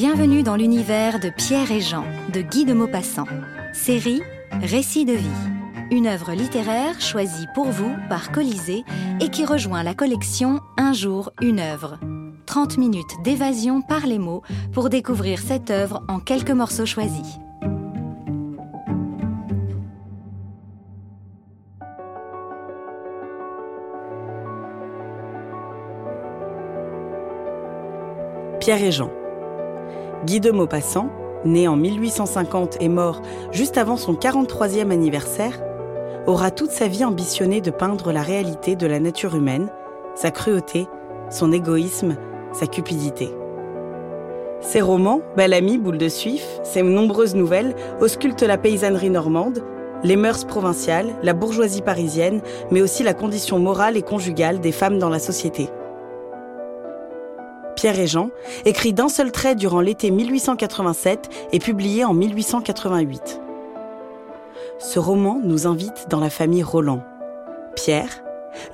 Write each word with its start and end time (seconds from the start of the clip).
Bienvenue 0.00 0.44
dans 0.44 0.54
l'univers 0.54 1.18
de 1.18 1.28
Pierre 1.28 1.72
et 1.72 1.80
Jean 1.80 2.04
de 2.32 2.40
Guy 2.40 2.64
de 2.64 2.72
Maupassant. 2.72 3.26
Série 3.72 4.22
Récits 4.52 5.04
de 5.04 5.14
vie. 5.14 5.26
Une 5.90 6.06
œuvre 6.06 6.34
littéraire 6.34 7.00
choisie 7.00 7.48
pour 7.52 7.66
vous 7.66 7.92
par 8.08 8.30
Colisée 8.30 8.84
et 9.20 9.28
qui 9.28 9.44
rejoint 9.44 9.82
la 9.82 9.94
collection 9.94 10.60
Un 10.76 10.92
jour, 10.92 11.32
une 11.42 11.58
œuvre. 11.58 11.98
30 12.46 12.78
minutes 12.78 13.20
d'évasion 13.24 13.82
par 13.82 14.06
les 14.06 14.20
mots 14.20 14.44
pour 14.72 14.88
découvrir 14.88 15.40
cette 15.40 15.72
œuvre 15.72 16.04
en 16.06 16.20
quelques 16.20 16.52
morceaux 16.52 16.86
choisis. 16.86 17.40
Pierre 28.60 28.84
et 28.84 28.92
Jean. 28.92 29.10
Guy 30.24 30.40
de 30.40 30.50
Maupassant, 30.50 31.10
né 31.44 31.68
en 31.68 31.76
1850 31.76 32.78
et 32.80 32.88
mort 32.88 33.22
juste 33.52 33.78
avant 33.78 33.96
son 33.96 34.14
43e 34.14 34.90
anniversaire, 34.90 35.62
aura 36.26 36.50
toute 36.50 36.72
sa 36.72 36.88
vie 36.88 37.04
ambitionné 37.04 37.60
de 37.60 37.70
peindre 37.70 38.12
la 38.12 38.22
réalité 38.22 38.74
de 38.74 38.86
la 38.86 38.98
nature 38.98 39.36
humaine, 39.36 39.68
sa 40.16 40.30
cruauté, 40.30 40.88
son 41.30 41.52
égoïsme, 41.52 42.16
sa 42.52 42.66
cupidité. 42.66 43.30
Ses 44.60 44.80
romans, 44.80 45.20
Belle 45.36 45.54
Amie, 45.54 45.78
Boule 45.78 45.98
de 45.98 46.08
Suif, 46.08 46.44
ses 46.64 46.82
nombreuses 46.82 47.36
nouvelles 47.36 47.76
auscultent 48.00 48.42
la 48.42 48.58
paysannerie 48.58 49.10
normande, 49.10 49.62
les 50.02 50.16
mœurs 50.16 50.44
provinciales, 50.44 51.14
la 51.22 51.32
bourgeoisie 51.32 51.82
parisienne, 51.82 52.40
mais 52.72 52.82
aussi 52.82 53.04
la 53.04 53.14
condition 53.14 53.60
morale 53.60 53.96
et 53.96 54.02
conjugale 54.02 54.60
des 54.60 54.72
femmes 54.72 54.98
dans 54.98 55.10
la 55.10 55.20
société. 55.20 55.70
Pierre 57.78 58.00
et 58.00 58.08
Jean, 58.08 58.30
écrit 58.64 58.92
d'un 58.92 59.08
seul 59.08 59.30
trait 59.30 59.54
durant 59.54 59.80
l'été 59.80 60.10
1887 60.10 61.28
et 61.52 61.60
publié 61.60 62.04
en 62.04 62.12
1888. 62.12 63.40
Ce 64.80 64.98
roman 64.98 65.38
nous 65.40 65.68
invite 65.68 66.08
dans 66.10 66.18
la 66.18 66.28
famille 66.28 66.64
Roland. 66.64 67.04
Pierre, 67.76 68.24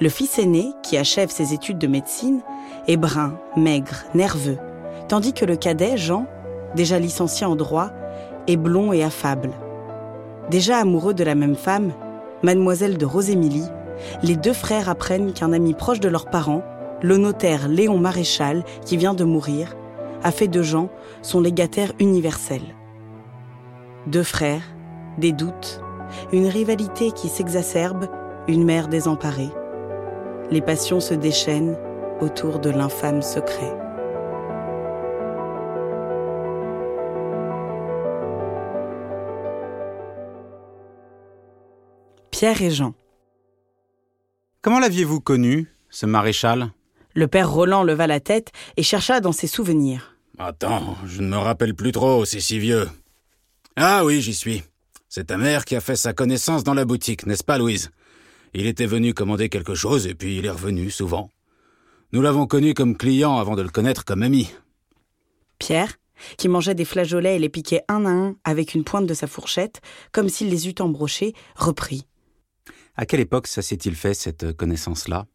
le 0.00 0.08
fils 0.08 0.38
aîné 0.38 0.72
qui 0.82 0.96
achève 0.96 1.28
ses 1.28 1.52
études 1.52 1.76
de 1.76 1.86
médecine, 1.86 2.40
est 2.88 2.96
brun, 2.96 3.38
maigre, 3.58 4.04
nerveux, 4.14 4.56
tandis 5.06 5.34
que 5.34 5.44
le 5.44 5.56
cadet, 5.56 5.98
Jean, 5.98 6.24
déjà 6.74 6.98
licencié 6.98 7.46
en 7.46 7.56
droit, 7.56 7.90
est 8.46 8.56
blond 8.56 8.94
et 8.94 9.04
affable. 9.04 9.50
Déjà 10.50 10.78
amoureux 10.78 11.12
de 11.12 11.24
la 11.24 11.34
même 11.34 11.56
femme, 11.56 11.92
mademoiselle 12.42 12.96
de 12.96 13.04
Rosémilie, 13.04 13.68
les 14.22 14.36
deux 14.36 14.54
frères 14.54 14.88
apprennent 14.88 15.34
qu'un 15.34 15.52
ami 15.52 15.74
proche 15.74 16.00
de 16.00 16.08
leurs 16.08 16.30
parents, 16.30 16.62
le 17.04 17.18
notaire 17.18 17.68
Léon 17.68 17.98
Maréchal, 17.98 18.64
qui 18.86 18.96
vient 18.96 19.12
de 19.12 19.24
mourir, 19.24 19.76
a 20.22 20.30
fait 20.30 20.48
de 20.48 20.62
Jean 20.62 20.88
son 21.20 21.42
légataire 21.42 21.92
universel. 22.00 22.62
Deux 24.06 24.22
frères, 24.22 24.62
des 25.18 25.32
doutes, 25.32 25.82
une 26.32 26.46
rivalité 26.46 27.12
qui 27.12 27.28
s'exacerbe, 27.28 28.08
une 28.48 28.64
mère 28.64 28.88
désemparée. 28.88 29.50
Les 30.50 30.62
passions 30.62 31.00
se 31.00 31.12
déchaînent 31.12 31.76
autour 32.22 32.58
de 32.58 32.70
l'infâme 32.70 33.20
secret. 33.20 33.76
Pierre 42.30 42.62
et 42.62 42.70
Jean. 42.70 42.94
Comment 44.62 44.80
l'aviez-vous 44.80 45.20
connu, 45.20 45.68
ce 45.90 46.06
maréchal? 46.06 46.70
Le 47.14 47.28
père 47.28 47.50
Roland 47.50 47.84
leva 47.84 48.06
la 48.06 48.20
tête 48.20 48.50
et 48.76 48.82
chercha 48.82 49.20
dans 49.20 49.32
ses 49.32 49.46
souvenirs. 49.46 50.16
Attends, 50.38 50.96
je 51.06 51.22
ne 51.22 51.28
me 51.28 51.36
rappelle 51.36 51.74
plus 51.74 51.92
trop, 51.92 52.24
c'est 52.24 52.40
si 52.40 52.58
vieux. 52.58 52.88
Ah 53.76 54.04
oui, 54.04 54.20
j'y 54.20 54.34
suis. 54.34 54.62
C'est 55.08 55.26
ta 55.26 55.36
mère 55.36 55.64
qui 55.64 55.76
a 55.76 55.80
fait 55.80 55.94
sa 55.94 56.12
connaissance 56.12 56.64
dans 56.64 56.74
la 56.74 56.84
boutique, 56.84 57.24
n'est-ce 57.24 57.44
pas, 57.44 57.56
Louise? 57.56 57.90
Il 58.52 58.66
était 58.66 58.86
venu 58.86 59.14
commander 59.14 59.48
quelque 59.48 59.76
chose 59.76 60.08
et 60.08 60.14
puis 60.14 60.38
il 60.38 60.46
est 60.46 60.50
revenu 60.50 60.90
souvent. 60.90 61.30
Nous 62.12 62.20
l'avons 62.20 62.46
connu 62.46 62.74
comme 62.74 62.96
client 62.96 63.38
avant 63.38 63.54
de 63.54 63.62
le 63.62 63.68
connaître 63.68 64.04
comme 64.04 64.22
ami. 64.22 64.50
Pierre, 65.58 65.92
qui 66.36 66.48
mangeait 66.48 66.74
des 66.74 66.84
flageolets 66.84 67.36
et 67.36 67.38
les 67.38 67.48
piquait 67.48 67.82
un 67.88 68.04
à 68.06 68.10
un 68.10 68.36
avec 68.44 68.74
une 68.74 68.84
pointe 68.84 69.06
de 69.06 69.14
sa 69.14 69.26
fourchette, 69.28 69.80
comme 70.10 70.28
s'il 70.28 70.50
les 70.50 70.68
eût 70.68 70.74
embrochés, 70.80 71.32
reprit. 71.54 72.06
À 72.96 73.06
quelle 73.06 73.20
époque 73.20 73.46
ça 73.46 73.62
s'est-il 73.62 73.94
fait, 73.94 74.14
cette 74.14 74.56
connaissance-là? 74.56 75.26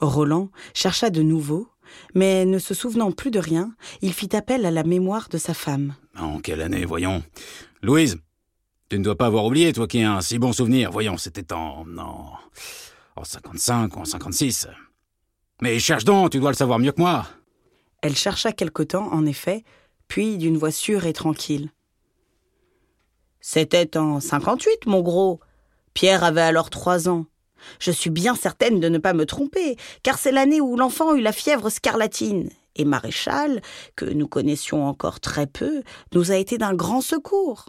Roland 0.00 0.50
chercha 0.74 1.10
de 1.10 1.22
nouveau, 1.22 1.68
mais 2.14 2.44
ne 2.44 2.58
se 2.58 2.74
souvenant 2.74 3.12
plus 3.12 3.30
de 3.30 3.38
rien, 3.38 3.74
il 4.02 4.12
fit 4.12 4.34
appel 4.34 4.64
à 4.66 4.70
la 4.70 4.84
mémoire 4.84 5.28
de 5.28 5.38
sa 5.38 5.54
femme. 5.54 5.94
En 6.18 6.38
quelle 6.40 6.62
année, 6.62 6.84
voyons? 6.84 7.22
Louise, 7.82 8.18
tu 8.88 8.98
ne 8.98 9.04
dois 9.04 9.16
pas 9.16 9.26
avoir 9.26 9.44
oublié, 9.44 9.72
toi 9.72 9.86
qui 9.86 10.02
as 10.02 10.12
un 10.12 10.20
si 10.20 10.38
bon 10.38 10.52
souvenir. 10.52 10.90
Voyons, 10.90 11.16
c'était 11.16 11.52
en... 11.52 11.86
en... 11.98 12.32
en 13.16 13.24
55 13.24 13.96
ou 13.96 14.00
en 14.00 14.04
56. 14.04 14.68
Mais 15.62 15.78
cherche 15.78 16.04
donc, 16.04 16.30
tu 16.30 16.40
dois 16.40 16.50
le 16.50 16.56
savoir 16.56 16.78
mieux 16.78 16.92
que 16.92 17.00
moi. 17.00 17.26
Elle 18.02 18.16
chercha 18.16 18.52
quelque 18.52 18.82
temps, 18.82 19.12
en 19.12 19.26
effet, 19.26 19.64
puis 20.08 20.38
d'une 20.38 20.56
voix 20.56 20.70
sûre 20.70 21.04
et 21.06 21.12
tranquille. 21.12 21.70
C'était 23.40 23.96
en 23.96 24.20
58, 24.20 24.86
mon 24.86 25.00
gros. 25.00 25.40
Pierre 25.94 26.24
avait 26.24 26.40
alors 26.40 26.70
trois 26.70 27.08
ans. 27.08 27.26
Je 27.78 27.90
suis 27.90 28.10
bien 28.10 28.34
certaine 28.34 28.80
de 28.80 28.88
ne 28.88 28.98
pas 28.98 29.12
me 29.12 29.26
tromper, 29.26 29.76
car 30.02 30.18
c'est 30.18 30.32
l'année 30.32 30.60
où 30.60 30.76
l'enfant 30.76 31.14
eut 31.14 31.20
la 31.20 31.32
fièvre 31.32 31.70
scarlatine. 31.70 32.50
Et 32.76 32.84
Maréchal, 32.84 33.60
que 33.96 34.04
nous 34.04 34.28
connaissions 34.28 34.86
encore 34.86 35.20
très 35.20 35.46
peu, 35.46 35.82
nous 36.14 36.30
a 36.30 36.36
été 36.36 36.56
d'un 36.56 36.74
grand 36.74 37.00
secours. 37.00 37.66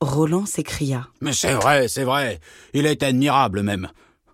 Roland 0.00 0.46
s'écria. 0.46 1.08
Mais 1.20 1.34
c'est 1.34 1.52
vrai, 1.52 1.86
c'est 1.86 2.04
vrai. 2.04 2.40
Il 2.72 2.86
est 2.86 3.02
admirable 3.02 3.62
même. 3.62 3.88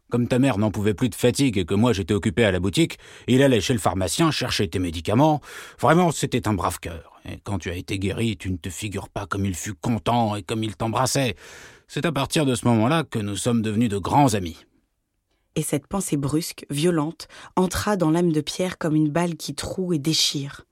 Comme 0.08 0.28
ta 0.28 0.38
mère 0.38 0.58
n'en 0.58 0.70
pouvait 0.70 0.94
plus 0.94 1.08
de 1.08 1.16
fatigue 1.16 1.58
et 1.58 1.64
que 1.64 1.74
moi 1.74 1.92
j'étais 1.92 2.14
occupé 2.14 2.44
à 2.44 2.52
la 2.52 2.60
boutique, 2.60 2.96
il 3.26 3.42
allait 3.42 3.60
chez 3.60 3.72
le 3.72 3.80
pharmacien 3.80 4.30
chercher 4.30 4.68
tes 4.68 4.78
médicaments. 4.78 5.40
Vraiment, 5.80 6.12
c'était 6.12 6.46
un 6.46 6.54
brave 6.54 6.78
cœur. 6.78 7.20
Et 7.28 7.40
quand 7.42 7.58
tu 7.58 7.70
as 7.70 7.74
été 7.74 7.98
guéri, 7.98 8.36
tu 8.36 8.50
ne 8.52 8.56
te 8.56 8.70
figures 8.70 9.08
pas 9.08 9.26
comme 9.26 9.44
il 9.44 9.56
fut 9.56 9.74
content 9.74 10.36
et 10.36 10.44
comme 10.44 10.62
il 10.62 10.76
t'embrassait. 10.76 11.34
C'est 11.88 12.04
à 12.04 12.12
partir 12.12 12.44
de 12.46 12.54
ce 12.54 12.66
moment-là 12.66 13.04
que 13.04 13.18
nous 13.18 13.36
sommes 13.36 13.62
devenus 13.62 13.88
de 13.88 13.98
grands 13.98 14.34
amis. 14.34 14.58
Et 15.54 15.62
cette 15.62 15.86
pensée 15.86 16.16
brusque, 16.16 16.66
violente, 16.68 17.28
entra 17.54 17.96
dans 17.96 18.10
l'âme 18.10 18.32
de 18.32 18.40
Pierre 18.40 18.76
comme 18.76 18.96
une 18.96 19.08
balle 19.08 19.36
qui 19.36 19.54
troue 19.54 19.92
et 19.92 19.98
déchire. 19.98 20.66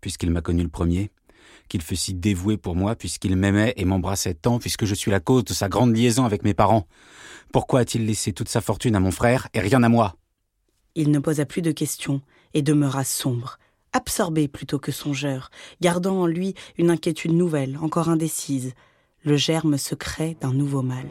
Puisqu'il 0.00 0.30
m'a 0.30 0.42
connu 0.42 0.62
le 0.62 0.68
premier, 0.68 1.10
qu'il 1.68 1.82
fut 1.82 1.96
si 1.96 2.14
dévoué 2.14 2.56
pour 2.56 2.76
moi, 2.76 2.94
puisqu'il 2.94 3.34
m'aimait 3.34 3.74
et 3.76 3.84
m'embrassait 3.84 4.34
tant, 4.34 4.58
puisque 4.58 4.84
je 4.84 4.94
suis 4.94 5.10
la 5.10 5.20
cause 5.20 5.44
de 5.44 5.54
sa 5.54 5.68
grande 5.68 5.96
liaison 5.96 6.24
avec 6.24 6.44
mes 6.44 6.54
parents, 6.54 6.86
pourquoi 7.52 7.80
a-t-il 7.80 8.06
laissé 8.06 8.32
toute 8.32 8.48
sa 8.48 8.60
fortune 8.60 8.94
à 8.94 9.00
mon 9.00 9.10
frère 9.10 9.48
et 9.54 9.60
rien 9.60 9.82
à 9.82 9.88
moi? 9.88 10.16
Il 10.94 11.10
ne 11.10 11.18
posa 11.18 11.46
plus 11.46 11.62
de 11.62 11.72
questions 11.72 12.20
et 12.54 12.62
demeura 12.62 13.04
sombre, 13.04 13.58
absorbé 13.92 14.48
plutôt 14.48 14.78
que 14.78 14.92
songeur, 14.92 15.50
gardant 15.80 16.20
en 16.20 16.26
lui 16.26 16.54
une 16.78 16.90
inquiétude 16.90 17.32
nouvelle, 17.32 17.78
encore 17.78 18.08
indécise, 18.08 18.74
le 19.26 19.36
germe 19.36 19.76
secret 19.76 20.36
d'un 20.40 20.52
nouveau 20.52 20.82
mal. 20.82 21.04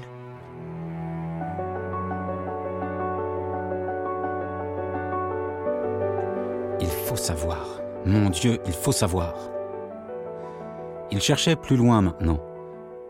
Il 6.79 6.87
faut 6.87 7.17
savoir. 7.17 7.81
Mon 8.05 8.29
Dieu, 8.29 8.59
il 8.65 8.71
faut 8.71 8.93
savoir. 8.93 9.35
Il 11.11 11.19
cherchait 11.19 11.57
plus 11.57 11.75
loin 11.75 12.01
maintenant, 12.01 12.41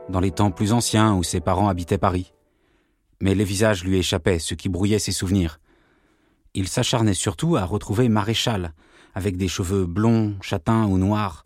dans 0.10 0.20
les 0.20 0.32
temps 0.32 0.50
plus 0.50 0.74
anciens 0.74 1.14
où 1.14 1.22
ses 1.22 1.40
parents 1.40 1.70
habitaient 1.70 2.00
Paris. 2.00 2.34
Mais 3.22 3.36
les 3.36 3.44
visages 3.44 3.84
lui 3.84 4.00
échappaient, 4.00 4.40
ce 4.40 4.56
qui 4.56 4.70
brouillait 4.70 4.98
ses 4.98 5.12
souvenirs. 5.12 5.60
Il 6.56 6.68
s'acharnait 6.68 7.14
surtout 7.14 7.58
à 7.58 7.66
retrouver 7.66 8.10
Maréchal, 8.10 8.74
avec 9.14 9.38
des 9.38 9.50
cheveux 9.50 9.86
blonds, 9.86 10.36
châtains 10.42 10.88
ou 10.88 10.98
noirs. 10.98 11.46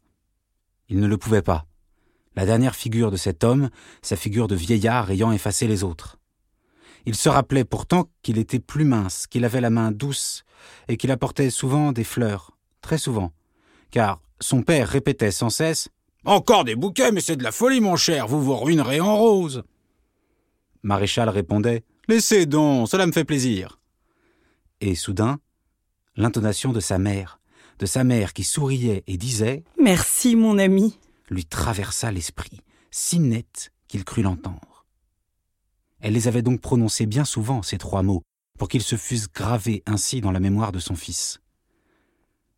Il 0.88 1.02
ne 1.02 1.08
le 1.08 1.18
pouvait 1.18 1.42
pas. 1.42 1.69
La 2.36 2.46
dernière 2.46 2.76
figure 2.76 3.12
de 3.12 3.18
cet 3.18 3.44
homme, 3.44 3.70
sa 4.02 4.16
figure 4.16 4.48
de 4.48 4.56
vieillard 4.56 5.12
ayant 5.12 5.32
effacé 5.32 5.68
les 5.68 5.84
autres. 5.84 6.18
Il 7.06 7.16
se 7.16 7.30
rappelait 7.30 7.66
pourtant 7.66 8.10
qu'il 8.22 8.38
était 8.38 8.60
plus 8.60 8.86
mince, 8.86 9.28
qu'il 9.28 9.46
avait 9.46 9.62
la 9.62 9.70
main 9.70 9.92
douce, 9.92 10.44
et 10.88 10.98
qu'il 10.98 11.12
apportait 11.12 11.50
souvent 11.50 11.92
des 11.92 12.04
fleurs, 12.04 12.52
très 12.82 12.98
souvent, 12.98 13.32
car 13.92 14.22
son 14.40 14.62
père 14.62 14.88
répétait 14.88 15.32
sans 15.32 15.50
cesse 15.50 15.90
Encore 16.26 16.66
des 16.66 16.76
bouquets, 16.76 17.12
mais 17.12 17.22
c'est 17.22 17.36
de 17.36 17.44
la 17.44 17.52
folie, 17.52 17.82
mon 17.82 17.96
cher, 17.96 18.28
vous 18.28 18.42
vous 18.42 18.56
ruinerez 18.56 19.00
en 19.00 19.18
rose. 19.18 19.64
Maréchal 20.84 21.30
répondait 21.30 21.84
Laissez 22.08 22.46
donc, 22.46 22.90
cela 22.90 23.06
me 23.06 23.12
fait 23.12 23.26
plaisir. 23.26 23.80
Et 24.82 24.96
soudain, 24.96 25.40
l'intonation 26.16 26.72
de 26.72 26.80
sa 26.80 26.98
mère, 26.98 27.40
de 27.80 27.86
sa 27.86 28.04
mère 28.04 28.34
qui 28.34 28.44
souriait 28.44 29.04
et 29.08 29.18
disait 29.18 29.64
Merci, 29.80 30.36
mon 30.36 30.58
ami, 30.58 30.98
lui 31.30 31.46
traversa 31.46 32.12
l'esprit, 32.12 32.62
si 32.92 33.20
net 33.20 33.72
qu'il 33.88 34.04
crut 34.04 34.24
l'entendre. 34.24 34.86
Elle 36.00 36.14
les 36.14 36.28
avait 36.28 36.42
donc 36.42 36.62
prononcés 36.62 37.06
bien 37.06 37.26
souvent, 37.26 37.62
ces 37.62 37.78
trois 37.78 38.04
mots, 38.04 38.24
pour 38.58 38.68
qu'ils 38.68 38.84
se 38.84 38.96
fussent 38.96 39.32
gravés 39.32 39.84
ainsi 39.86 40.22
dans 40.22 40.32
la 40.32 40.40
mémoire 40.40 40.72
de 40.72 40.80
son 40.80 40.96
fils. 40.96 41.40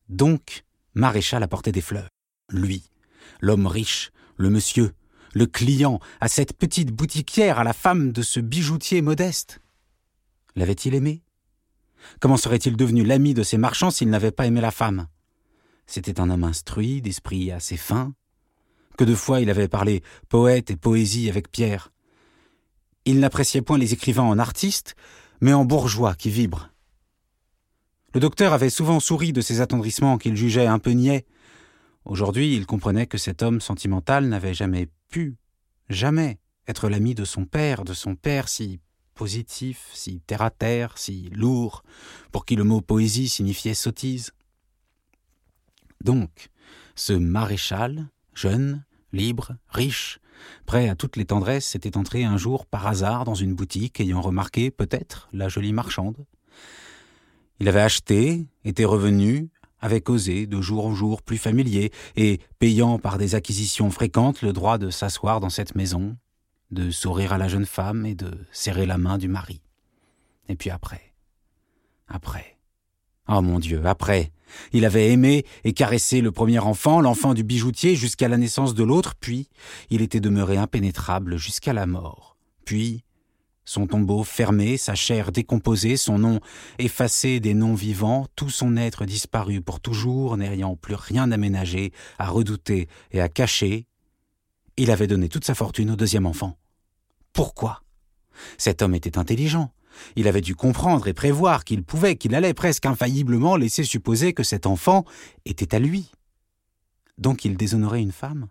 Donc, 0.10 0.64
Maréchal 0.94 1.44
apportait 1.44 1.72
des 1.72 1.82
fleurs. 1.82 2.10
lui, 2.50 2.84
l'homme 3.40 3.68
riche, 3.68 4.12
le 4.36 4.50
monsieur, 4.50 4.94
le 5.34 5.46
client, 5.46 6.00
à 6.20 6.28
cette 6.28 6.54
petite 6.54 6.92
boutiquière, 6.92 7.60
à 7.60 7.64
la 7.64 7.74
femme 7.74 8.12
de 8.12 8.22
ce 8.22 8.40
bijoutier 8.40 9.02
modeste. 9.02 9.62
L'avait-il 10.56 10.94
aimé? 10.96 11.24
Comment 12.20 12.38
serait-il 12.38 12.76
devenu 12.76 13.04
l'ami 13.04 13.34
de 13.34 13.44
ces 13.44 13.58
marchands 13.58 13.92
s'il 13.92 14.10
n'avait 14.10 14.32
pas 14.32 14.48
aimé 14.48 14.60
la 14.60 14.72
femme? 14.72 15.08
C'était 15.86 16.20
un 16.20 16.30
homme 16.30 16.44
instruit, 16.44 17.02
d'esprit 17.02 17.52
assez 17.52 17.78
fin. 17.78 18.14
Que 18.98 19.04
de 19.04 19.16
fois 19.16 19.42
il 19.42 19.50
avait 19.50 19.68
parlé 19.68 20.04
poète 20.30 20.72
et 20.72 20.76
poésie 20.76 21.30
avec 21.30 21.52
Pierre. 21.52 21.92
Il 23.06 23.20
n'appréciait 23.20 23.62
point 23.62 23.78
les 23.78 23.94
écrivains 23.94 24.24
en 24.24 24.38
artistes, 24.38 24.96
mais 25.42 25.54
en 25.54 25.66
bourgeois 25.66 26.14
qui 26.14 26.30
vibrent. 26.30 26.70
Le 28.14 28.20
docteur 28.20 28.54
avait 28.54 28.70
souvent 28.70 29.00
souri 29.00 29.34
de 29.34 29.42
ces 29.42 29.62
attendrissements 29.62 30.18
qu'il 30.18 30.36
jugeait 30.36 30.68
un 30.68 30.80
peu 30.80 30.92
niais. 30.92 31.26
Aujourd'hui, 32.04 32.56
il 32.56 32.66
comprenait 32.66 33.08
que 33.08 33.18
cet 33.18 33.42
homme 33.42 33.62
sentimental 33.62 34.28
n'avait 34.28 34.54
jamais 34.54 34.90
pu, 35.10 35.38
jamais, 35.90 36.40
être 36.68 36.90
l'ami 36.90 37.16
de 37.16 37.26
son 37.26 37.46
père, 37.46 37.86
de 37.86 37.94
son 37.94 38.16
père 38.16 38.50
si 38.50 38.82
positif, 39.14 39.90
si 39.94 40.20
terre 40.22 40.42
à 40.42 40.50
terre, 40.50 40.98
si 40.98 41.30
lourd, 41.34 41.84
pour 42.32 42.46
qui 42.46 42.56
le 42.56 42.64
mot 42.64 42.82
poésie 42.82 43.30
signifiait 43.30 43.74
sottise. 43.74 44.32
Donc, 46.04 46.50
ce 46.96 47.14
maréchal, 47.14 48.10
jeune, 48.42 48.84
libre, 49.14 49.56
riche, 49.70 50.20
prêt 50.66 50.90
à 50.90 50.96
toutes 50.96 51.16
les 51.16 51.26
tendresses, 51.26 51.76
était 51.76 51.96
entré 51.96 52.24
un 52.24 52.38
jour 52.38 52.66
par 52.66 52.88
hasard 52.88 53.24
dans 53.24 53.36
une 53.36 53.54
boutique, 53.54 54.00
ayant 54.00 54.22
remarqué, 54.22 54.72
peut-être, 54.72 55.30
la 55.32 55.48
jolie 55.48 55.74
marchande. 55.74 56.26
Il 57.60 57.68
avait 57.70 57.82
acheté, 57.82 58.48
était 58.66 58.86
revenu, 58.86 59.50
avait 59.80 60.02
causé 60.02 60.48
de 60.48 60.60
jour 60.60 60.88
en 60.88 60.96
jour 60.96 61.22
plus 61.22 61.38
familier, 61.38 61.92
et 62.16 62.40
payant 62.58 62.98
par 62.98 63.20
des 63.20 63.36
acquisitions 63.36 63.92
fréquentes 63.92 64.42
le 64.42 64.54
droit 64.54 64.80
de 64.80 64.90
s'asseoir 64.90 65.40
dans 65.40 65.52
cette 65.52 65.76
maison, 65.76 66.18
de 66.72 66.90
sourire 66.90 67.34
à 67.34 67.38
la 67.38 67.48
jeune 67.48 67.68
femme 67.68 68.06
et 68.08 68.16
de 68.16 68.32
serrer 68.52 68.88
la 68.88 68.98
main 68.98 69.20
du 69.20 69.28
mari. 69.28 69.62
Et 70.50 70.56
puis 70.56 70.72
après, 70.72 71.14
après, 72.08 72.58
oh 73.28 73.42
mon 73.42 73.60
Dieu, 73.60 73.82
après, 73.86 74.32
il 74.74 74.86
avait 74.86 75.12
aimé 75.12 75.46
et 75.64 75.74
caressé 75.74 76.22
le 76.22 76.32
premier 76.32 76.60
enfant, 76.60 77.02
l'enfant 77.02 77.34
du 77.34 77.44
bijoutier, 77.44 77.96
jusqu'à 77.96 78.28
la 78.28 78.38
naissance 78.38 78.74
de 78.74 78.84
l'autre, 78.84 79.16
puis 79.16 79.48
il 79.90 80.02
était 80.02 80.20
demeuré 80.20 80.58
impénétrable 80.58 81.38
jusqu'à 81.38 81.74
la 81.74 81.86
mort. 81.86 82.38
Puis, 82.66 83.04
son 83.64 83.88
tombeau 83.88 84.24
fermé, 84.24 84.78
sa 84.78 84.96
chair 84.96 85.32
décomposée, 85.32 85.96
son 85.96 86.20
nom 86.20 86.40
effacé 86.80 87.40
des 87.40 87.54
noms 87.54 87.76
vivants, 87.76 88.28
tout 88.36 88.50
son 88.50 88.76
être 88.76 89.06
disparu 89.06 89.62
pour 89.62 89.80
toujours, 89.80 90.36
n'ayant 90.36 90.76
plus 90.76 90.96
rien 90.96 91.32
à 91.32 91.38
ménager, 91.38 91.94
à 92.18 92.28
redouter 92.28 92.88
et 93.12 93.22
à 93.22 93.30
cacher, 93.30 93.86
il 94.78 94.92
avait 94.92 95.08
donné 95.08 95.30
toute 95.30 95.46
sa 95.46 95.56
fortune 95.56 95.92
au 95.92 95.96
deuxième 95.96 96.26
enfant. 96.26 96.58
Pourquoi? 97.34 97.84
Cet 98.58 98.82
homme 98.82 98.96
était 98.96 99.18
intelligent. 99.18 99.72
Il 100.16 100.28
avait 100.28 100.42
dû 100.42 100.56
comprendre 100.56 101.08
et 101.08 101.14
prévoir 101.14 101.64
qu'il 101.64 101.84
pouvait, 101.84 102.16
qu'il 102.16 102.36
allait 102.36 102.54
presque 102.54 102.86
infailliblement 102.86 103.56
laisser 103.56 103.84
supposer 103.84 104.34
que 104.34 104.44
cet 104.44 104.66
enfant 104.66 105.06
était 105.46 105.76
à 105.76 105.80
lui. 105.80 106.12
Donc 107.18 107.46
il 107.46 107.58
déshonorait 107.58 108.02
une 108.02 108.12
femme 108.12 108.48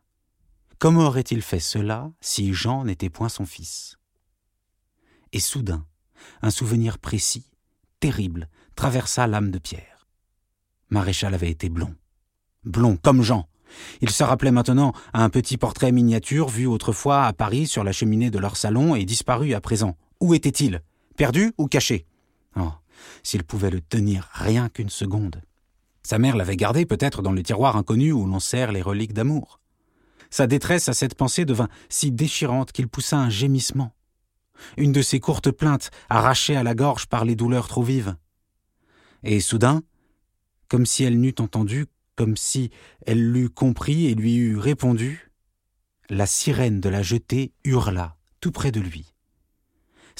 Comment 0.79 1.07
aurait-il 1.09 1.43
fait 1.43 1.61
cela 1.61 2.11
si 2.23 2.55
Jean 2.55 2.85
n'était 2.85 3.11
point 3.11 3.29
son 3.29 3.45
fils? 3.45 3.99
Et 5.33 5.41
soudain, 5.41 5.85
un 6.41 6.51
souvenir 6.51 6.99
précis, 6.99 7.45
terrible, 8.01 8.49
traversa 8.77 9.27
l'âme 9.27 9.51
de 9.51 9.59
Pierre. 9.59 10.09
Maréchal 10.89 11.35
avait 11.35 11.51
été 11.51 11.69
blond. 11.69 11.95
Blond 12.65 12.97
comme 12.97 13.23
Jean, 13.23 13.47
il 14.01 14.11
se 14.11 14.25
rappelait 14.25 14.51
maintenant 14.51 14.93
à 15.13 15.23
un 15.23 15.31
petit 15.31 15.57
portrait 15.57 15.93
miniature 15.93 16.49
vu 16.49 16.67
autrefois 16.67 17.27
à 17.27 17.33
Paris 17.33 17.67
sur 17.67 17.85
la 17.85 17.93
cheminée 17.93 18.31
de 18.31 18.39
leur 18.39 18.57
salon 18.57 18.95
et 18.95 19.05
disparu 19.05 19.55
à 19.55 19.61
présent. 19.61 19.97
Où 20.21 20.35
était-il? 20.35 20.83
Perdu 21.21 21.53
ou 21.59 21.67
caché 21.67 22.07
Oh, 22.57 22.73
s'il 23.23 23.45
pouvait 23.45 23.69
le 23.69 23.83
tenir 23.83 24.31
rien 24.33 24.71
qu'une 24.71 24.89
seconde. 24.89 25.43
Sa 26.03 26.19
mère 26.19 26.35
l'avait 26.35 26.57
gardé 26.57 26.87
peut-être 26.87 27.21
dans 27.21 27.33
le 27.33 27.43
tiroir 27.43 27.77
inconnu 27.77 28.11
où 28.11 28.25
l'on 28.25 28.41
sert 28.41 28.73
les 28.73 28.81
reliques 28.81 29.13
d'amour. 29.13 29.61
Sa 30.31 30.47
détresse 30.47 30.89
à 30.89 30.95
cette 30.95 31.15
pensée 31.15 31.45
devint 31.45 31.69
si 31.91 32.11
déchirante 32.11 32.73
qu'il 32.73 32.89
poussa 32.89 33.19
un 33.19 33.29
gémissement. 33.29 33.93
Une 34.79 34.93
de 34.93 35.03
ces 35.03 35.21
courtes 35.21 35.51
plaintes 35.51 35.91
arrachées 36.09 36.57
à 36.57 36.63
la 36.63 36.75
gorge 36.75 37.05
par 37.05 37.27
les 37.27 37.37
douleurs 37.37 37.69
trop 37.69 37.83
vives. 37.83 38.17
Et 39.23 39.41
soudain, 39.41 39.83
comme 40.69 40.87
si 40.87 41.05
elle 41.05 41.21
n'eût 41.21 41.35
entendu 41.39 41.85
comme 42.17 42.39
si 42.39 42.71
elle 43.05 43.31
l'eût 43.31 43.51
compris 43.51 44.07
et 44.07 44.15
lui 44.15 44.37
eût 44.37 44.57
répondu, 44.57 45.31
la 46.09 46.25
sirène 46.25 46.81
de 46.81 46.89
la 46.89 47.03
jetée 47.03 47.53
hurla 47.65 48.17
tout 48.41 48.53
près 48.53 48.73
de 48.73 48.81
lui. 48.81 49.13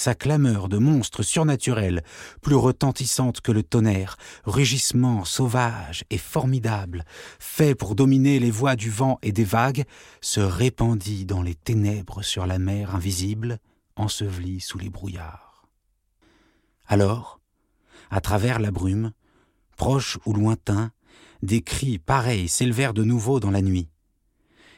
Sa 0.01 0.15
clameur 0.15 0.71
de 0.71 0.79
monstre 0.79 1.23
surnaturel, 1.23 2.03
plus 2.41 2.55
retentissante 2.55 3.43
que 3.43 3.53
le 3.53 3.63
tonnerre, 3.63 4.17
rugissement 4.45 5.27
sauvage 5.27 6.05
et 6.09 6.17
formidable, 6.17 7.05
fait 7.39 7.75
pour 7.75 7.95
dominer 7.95 8.39
les 8.39 8.51
voix 8.51 8.77
du 8.77 8.89
vent 8.89 9.19
et 9.21 9.31
des 9.31 9.45
vagues, 9.45 9.85
se 10.23 10.41
répandit 10.41 11.27
dans 11.27 11.43
les 11.43 11.55
ténèbres 11.55 12.23
sur 12.23 12.47
la 12.47 12.59
mer 12.59 12.95
invisible, 12.95 13.59
ensevelie 13.95 14.63
sous 14.63 14.79
les 14.79 14.89
brouillards. 14.89 15.69
Alors, 16.87 17.39
à 18.09 18.23
travers 18.23 18.59
la 18.59 18.71
brume, 18.71 19.13
proche 19.77 20.19
ou 20.25 20.33
lointain, 20.33 20.93
des 21.43 21.61
cris 21.61 21.99
pareils 21.99 22.49
s'élevèrent 22.49 22.95
de 22.95 23.05
nouveau 23.05 23.39
dans 23.39 23.51
la 23.51 23.61
nuit. 23.61 23.91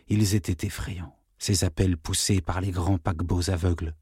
Ils 0.08 0.34
étaient 0.34 0.66
effrayants, 0.66 1.14
ces 1.38 1.62
appels 1.62 1.96
poussés 1.96 2.40
par 2.40 2.60
les 2.60 2.72
grands 2.72 2.98
paquebots 2.98 3.50
aveugles. 3.50 3.94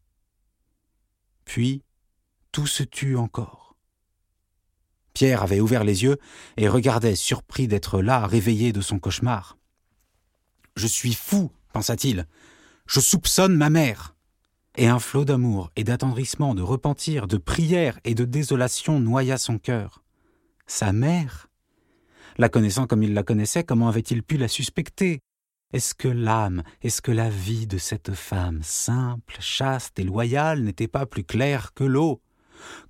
Puis, 1.50 1.82
tout 2.52 2.68
se 2.68 2.84
tut 2.84 3.16
encore. 3.16 3.74
Pierre 5.14 5.42
avait 5.42 5.58
ouvert 5.58 5.82
les 5.82 6.04
yeux 6.04 6.16
et 6.56 6.68
regardait, 6.68 7.16
surpris 7.16 7.66
d'être 7.66 8.00
là, 8.00 8.24
réveillé 8.24 8.72
de 8.72 8.80
son 8.80 9.00
cauchemar. 9.00 9.58
Je 10.76 10.86
suis 10.86 11.12
fou, 11.12 11.50
pensa-t-il. 11.72 12.28
Je 12.86 13.00
soupçonne 13.00 13.56
ma 13.56 13.68
mère. 13.68 14.14
Et 14.76 14.86
un 14.86 15.00
flot 15.00 15.24
d'amour 15.24 15.72
et 15.74 15.82
d'attendrissement, 15.82 16.54
de 16.54 16.62
repentir, 16.62 17.26
de 17.26 17.36
prière 17.36 17.98
et 18.04 18.14
de 18.14 18.24
désolation 18.24 19.00
noya 19.00 19.36
son 19.36 19.58
cœur. 19.58 20.04
Sa 20.68 20.92
mère? 20.92 21.48
La 22.38 22.48
connaissant 22.48 22.86
comme 22.86 23.02
il 23.02 23.12
la 23.12 23.24
connaissait, 23.24 23.64
comment 23.64 23.88
avait-il 23.88 24.22
pu 24.22 24.36
la 24.36 24.46
suspecter? 24.46 25.18
Est-ce 25.72 25.94
que 25.94 26.08
l'âme, 26.08 26.62
est-ce 26.82 27.00
que 27.00 27.12
la 27.12 27.30
vie 27.30 27.66
de 27.66 27.78
cette 27.78 28.12
femme 28.12 28.60
simple, 28.62 29.36
chaste 29.40 29.98
et 29.98 30.04
loyale 30.04 30.62
n'était 30.62 30.88
pas 30.88 31.06
plus 31.06 31.24
claire 31.24 31.74
que 31.74 31.84
l'eau? 31.84 32.20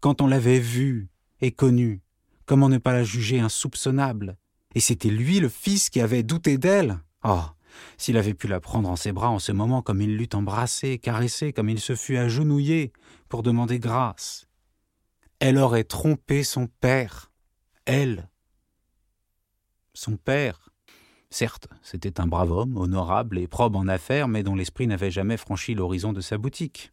Quand 0.00 0.20
on 0.20 0.26
l'avait 0.26 0.60
vue 0.60 1.08
et 1.40 1.52
connue, 1.52 2.00
comment 2.46 2.68
ne 2.68 2.78
pas 2.78 2.92
la 2.92 3.04
juger 3.04 3.40
insoupçonnable? 3.40 4.36
Et 4.74 4.80
c'était 4.80 5.10
lui 5.10 5.40
le 5.40 5.48
fils 5.48 5.90
qui 5.90 6.00
avait 6.00 6.22
douté 6.22 6.58
d'elle? 6.58 7.00
Oh 7.22 7.44
s'il 7.96 8.16
avait 8.16 8.34
pu 8.34 8.48
la 8.48 8.60
prendre 8.60 8.88
en 8.88 8.96
ses 8.96 9.12
bras 9.12 9.30
en 9.30 9.38
ce 9.38 9.52
moment 9.52 9.82
comme 9.82 10.00
il 10.00 10.16
l'eût 10.16 10.28
embrassée, 10.34 10.98
caressée, 10.98 11.52
comme 11.52 11.68
il 11.68 11.80
se 11.80 11.94
fut 11.94 12.16
agenouillé 12.16 12.92
pour 13.28 13.42
demander 13.42 13.78
grâce. 13.78 14.46
Elle 15.38 15.58
aurait 15.58 15.84
trompé 15.84 16.42
son 16.42 16.66
père, 16.66 17.30
elle, 17.86 18.28
son 19.94 20.16
père. 20.16 20.69
Certes, 21.32 21.68
c'était 21.82 22.20
un 22.20 22.26
brave 22.26 22.50
homme, 22.50 22.76
honorable 22.76 23.38
et 23.38 23.46
probe 23.46 23.76
en 23.76 23.86
affaires, 23.86 24.26
mais 24.26 24.42
dont 24.42 24.56
l'esprit 24.56 24.88
n'avait 24.88 25.12
jamais 25.12 25.36
franchi 25.36 25.74
l'horizon 25.74 26.12
de 26.12 26.20
sa 26.20 26.38
boutique. 26.38 26.92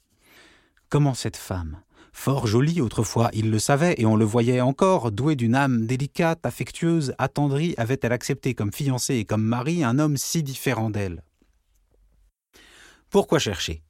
Comment 0.89 1.15
cette 1.15 1.37
femme, 1.37 1.81
fort 2.13 2.45
jolie 2.45 2.79
autrefois, 2.79 3.31
il 3.33 3.49
le 3.49 3.57
savait, 3.57 3.95
et 3.97 4.05
on 4.05 4.15
le 4.15 4.25
voyait 4.25 4.61
encore, 4.61 5.11
douée 5.11 5.35
d'une 5.35 5.55
âme 5.55 5.87
délicate, 5.87 6.45
affectueuse, 6.45 7.15
attendrie, 7.17 7.73
avait-elle 7.77 8.13
accepté 8.13 8.53
comme 8.53 8.71
fiancée 8.71 9.15
et 9.15 9.25
comme 9.25 9.43
mari 9.43 9.83
un 9.83 9.97
homme 9.97 10.17
si 10.17 10.43
différent 10.43 10.91
d'elle? 10.91 11.23
Pourquoi 13.09 13.39
chercher? 13.39 13.81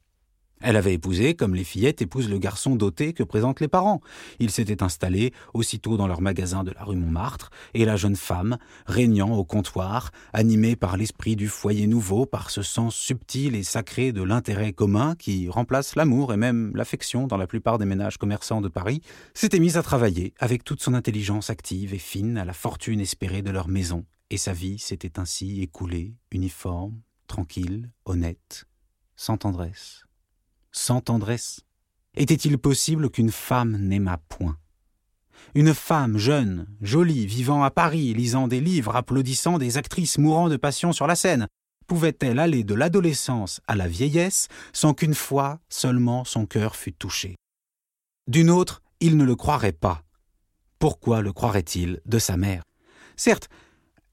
Elle 0.60 0.76
avait 0.76 0.94
épousé 0.94 1.34
comme 1.34 1.54
les 1.54 1.64
fillettes 1.64 2.02
épousent 2.02 2.28
le 2.28 2.38
garçon 2.38 2.76
doté 2.76 3.12
que 3.12 3.22
présentent 3.22 3.60
les 3.60 3.68
parents. 3.68 4.00
Ils 4.38 4.50
s'étaient 4.50 4.82
installés 4.82 5.32
aussitôt 5.54 5.96
dans 5.96 6.06
leur 6.08 6.20
magasin 6.20 6.64
de 6.64 6.72
la 6.72 6.84
rue 6.84 6.96
Montmartre, 6.96 7.50
et 7.74 7.84
la 7.84 7.96
jeune 7.96 8.16
femme, 8.16 8.58
régnant 8.86 9.32
au 9.32 9.44
comptoir, 9.44 10.10
animée 10.32 10.76
par 10.76 10.96
l'esprit 10.96 11.36
du 11.36 11.48
foyer 11.48 11.86
nouveau, 11.86 12.26
par 12.26 12.50
ce 12.50 12.62
sens 12.62 12.96
subtil 12.96 13.54
et 13.54 13.62
sacré 13.62 14.12
de 14.12 14.22
l'intérêt 14.22 14.72
commun 14.72 15.14
qui 15.16 15.48
remplace 15.48 15.96
l'amour 15.96 16.32
et 16.32 16.36
même 16.36 16.72
l'affection 16.74 17.26
dans 17.26 17.36
la 17.36 17.46
plupart 17.46 17.78
des 17.78 17.84
ménages 17.84 18.18
commerçants 18.18 18.60
de 18.60 18.68
Paris, 18.68 19.02
s'était 19.34 19.60
mise 19.60 19.76
à 19.76 19.82
travailler 19.82 20.34
avec 20.38 20.64
toute 20.64 20.82
son 20.82 20.94
intelligence 20.94 21.50
active 21.50 21.94
et 21.94 21.98
fine 21.98 22.38
à 22.38 22.44
la 22.44 22.52
fortune 22.52 23.00
espérée 23.00 23.42
de 23.42 23.50
leur 23.50 23.68
maison, 23.68 24.04
et 24.30 24.36
sa 24.36 24.52
vie 24.52 24.78
s'était 24.78 25.18
ainsi 25.18 25.62
écoulée, 25.62 26.14
uniforme, 26.32 27.00
tranquille, 27.26 27.90
honnête, 28.04 28.66
sans 29.16 29.36
tendresse 29.36 30.07
sans 30.72 31.00
tendresse. 31.00 31.60
Était-il 32.16 32.58
possible 32.58 33.10
qu'une 33.10 33.30
femme 33.30 33.76
n'aimât 33.76 34.20
point? 34.28 34.56
Une 35.54 35.74
femme 35.74 36.18
jeune, 36.18 36.66
jolie, 36.80 37.26
vivant 37.26 37.62
à 37.62 37.70
Paris, 37.70 38.12
lisant 38.12 38.48
des 38.48 38.60
livres, 38.60 38.96
applaudissant 38.96 39.58
des 39.58 39.78
actrices 39.78 40.18
mourant 40.18 40.48
de 40.48 40.56
passion 40.56 40.92
sur 40.92 41.06
la 41.06 41.16
scène, 41.16 41.46
pouvait-elle 41.86 42.38
aller 42.38 42.64
de 42.64 42.74
l'adolescence 42.74 43.60
à 43.66 43.74
la 43.74 43.88
vieillesse 43.88 44.48
sans 44.72 44.94
qu'une 44.94 45.14
fois 45.14 45.60
seulement 45.68 46.24
son 46.24 46.46
cœur 46.46 46.76
fût 46.76 46.92
touché? 46.92 47.36
D'une 48.26 48.50
autre, 48.50 48.82
il 49.00 49.16
ne 49.16 49.24
le 49.24 49.36
croirait 49.36 49.72
pas. 49.72 50.02
Pourquoi 50.78 51.22
le 51.22 51.32
croirait-il 51.32 52.00
de 52.04 52.18
sa 52.18 52.36
mère? 52.36 52.62
Certes, 53.16 53.48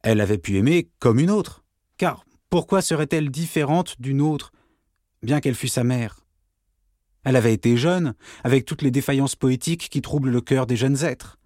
elle 0.03 0.21
avait 0.21 0.38
pu 0.38 0.57
aimer 0.57 0.89
comme 1.00 1.19
une 1.19 1.31
autre, 1.31 1.63
car 1.97 2.25
pourquoi 2.50 2.81
serait-elle 2.81 3.29
différente 3.29 4.00
d'une 4.00 4.21
autre, 4.21 4.51
bien 5.21 5.41
qu'elle 5.41 5.55
fût 5.55 5.67
sa 5.67 5.83
mère? 5.83 6.25
Elle 7.25 7.36
avait 7.36 7.53
été 7.53 7.75
jeune, 7.75 8.13
avec 8.44 8.65
toutes 8.65 8.84
les 8.84 8.91
défaillances 8.91 9.36
poétiques 9.36 9.89
qui 9.89 10.01
troublent 10.01 10.29
le 10.29 10.41
cœur 10.41 10.67
des 10.67 10.77
jeunes 10.77 11.03
êtres. 11.03 11.38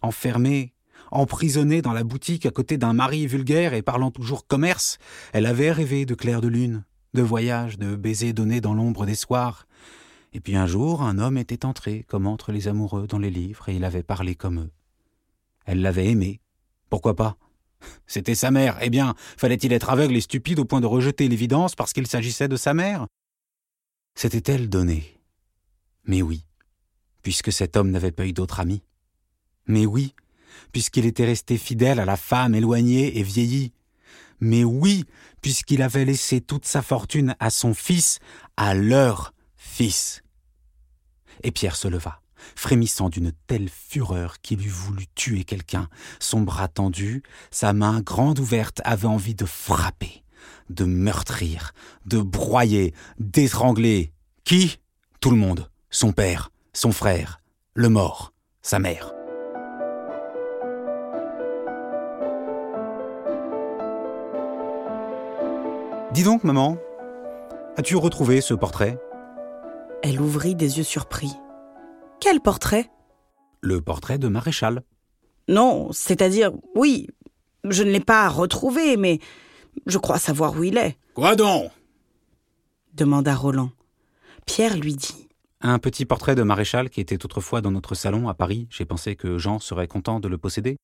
Enfermée, 0.00 0.72
emprisonnée 1.10 1.82
dans 1.82 1.92
la 1.92 2.04
boutique 2.04 2.46
à 2.46 2.50
côté 2.50 2.78
d'un 2.78 2.94
mari 2.94 3.26
vulgaire 3.26 3.74
et 3.74 3.82
parlant 3.82 4.10
toujours 4.10 4.46
commerce, 4.46 4.98
elle 5.34 5.46
avait 5.46 5.70
rêvé 5.70 6.06
de 6.06 6.14
clair 6.14 6.40
de 6.40 6.48
lune, 6.48 6.84
de 7.12 7.22
voyages, 7.22 7.78
de 7.78 7.96
baisers 7.96 8.32
donnés 8.32 8.62
dans 8.62 8.74
l'ombre 8.74 9.04
des 9.04 9.14
soirs. 9.14 9.66
Et 10.32 10.40
puis 10.40 10.56
un 10.56 10.66
jour, 10.66 11.02
un 11.02 11.18
homme 11.18 11.36
était 11.36 11.66
entré, 11.66 12.04
comme 12.08 12.26
entre 12.26 12.50
les 12.50 12.66
amoureux 12.66 13.06
dans 13.06 13.18
les 13.18 13.30
livres, 13.30 13.68
et 13.68 13.76
il 13.76 13.84
avait 13.84 14.02
parlé 14.02 14.34
comme 14.34 14.60
eux. 14.60 14.70
Elle 15.66 15.82
l'avait 15.82 16.06
aimé. 16.06 16.40
Pourquoi 16.88 17.14
pas? 17.14 17.36
C'était 18.06 18.34
sa 18.34 18.50
mère. 18.50 18.78
Eh 18.80 18.88
bien, 18.88 19.14
fallait-il 19.36 19.74
être 19.74 19.90
aveugle 19.90 20.16
et 20.16 20.20
stupide 20.22 20.60
au 20.60 20.64
point 20.64 20.80
de 20.80 20.86
rejeter 20.86 21.28
l'évidence 21.28 21.74
parce 21.74 21.92
qu'il 21.92 22.06
s'agissait 22.06 22.48
de 22.48 22.56
sa 22.56 22.72
mère? 22.72 23.06
S'était-elle 24.14 24.70
donnée 24.70 25.15
Mais 26.06 26.22
oui, 26.22 26.44
puisque 27.22 27.52
cet 27.52 27.76
homme 27.76 27.90
n'avait 27.90 28.12
pas 28.12 28.26
eu 28.26 28.32
d'autre 28.32 28.60
ami. 28.60 28.82
Mais 29.66 29.86
oui, 29.86 30.14
puisqu'il 30.72 31.06
était 31.06 31.24
resté 31.24 31.58
fidèle 31.58 32.00
à 32.00 32.04
la 32.04 32.16
femme 32.16 32.54
éloignée 32.54 33.18
et 33.18 33.22
vieillie. 33.22 33.72
Mais 34.40 34.64
oui, 34.64 35.04
puisqu'il 35.42 35.82
avait 35.82 36.04
laissé 36.04 36.40
toute 36.40 36.66
sa 36.66 36.82
fortune 36.82 37.34
à 37.40 37.50
son 37.50 37.74
fils, 37.74 38.18
à 38.56 38.74
leur 38.74 39.34
fils. 39.56 40.22
Et 41.42 41.50
Pierre 41.50 41.76
se 41.76 41.88
leva 41.88 42.20
frémissant 42.54 43.08
d'une 43.08 43.32
telle 43.46 43.68
fureur 43.68 44.40
qu'il 44.40 44.64
eût 44.64 44.70
voulu 44.70 45.06
tuer 45.14 45.44
quelqu'un. 45.44 45.88
Son 46.20 46.40
bras 46.40 46.68
tendu, 46.68 47.22
sa 47.50 47.72
main 47.72 48.00
grande 48.00 48.38
ouverte 48.38 48.80
avait 48.84 49.06
envie 49.06 49.34
de 49.34 49.46
frapper, 49.46 50.22
de 50.70 50.84
meurtrir, 50.84 51.72
de 52.04 52.20
broyer, 52.20 52.94
d'étrangler. 53.18 54.12
Qui? 54.44 54.78
Tout 55.20 55.30
le 55.30 55.36
monde. 55.36 55.68
Son 55.90 56.12
père, 56.12 56.50
son 56.72 56.92
frère, 56.92 57.40
le 57.74 57.88
mort, 57.88 58.32
sa 58.62 58.78
mère. 58.78 59.12
Dis 66.12 66.24
donc, 66.24 66.44
maman, 66.44 66.76
as-tu 67.76 67.96
retrouvé 67.96 68.40
ce 68.40 68.54
portrait? 68.54 68.98
Elle 70.02 70.20
ouvrit 70.20 70.54
des 70.54 70.78
yeux 70.78 70.84
surpris. 70.84 71.32
Quel 72.20 72.40
portrait? 72.40 72.90
Le 73.60 73.80
portrait 73.80 74.18
de 74.18 74.28
Maréchal. 74.28 74.82
Non, 75.48 75.92
c'est-à-dire, 75.92 76.52
oui, 76.74 77.08
je 77.64 77.82
ne 77.82 77.90
l'ai 77.90 78.00
pas 78.00 78.28
retrouvé, 78.28 78.96
mais 78.96 79.20
je 79.86 79.98
crois 79.98 80.18
savoir 80.18 80.56
où 80.56 80.64
il 80.64 80.78
est. 80.78 80.96
Quoi 81.14 81.36
donc? 81.36 81.70
demanda 82.94 83.34
Roland. 83.34 83.70
Pierre 84.46 84.76
lui 84.76 84.94
dit. 84.94 85.25
Un 85.62 85.78
petit 85.78 86.04
portrait 86.04 86.34
de 86.34 86.42
Maréchal 86.42 86.90
qui 86.90 87.00
était 87.00 87.24
autrefois 87.24 87.60
dans 87.60 87.70
notre 87.70 87.94
salon 87.94 88.28
à 88.28 88.34
Paris. 88.34 88.68
J'ai 88.70 88.84
pensé 88.84 89.16
que 89.16 89.38
Jean 89.38 89.58
serait 89.58 89.88
content 89.88 90.20
de 90.20 90.28
le 90.28 90.38
posséder. 90.38 90.76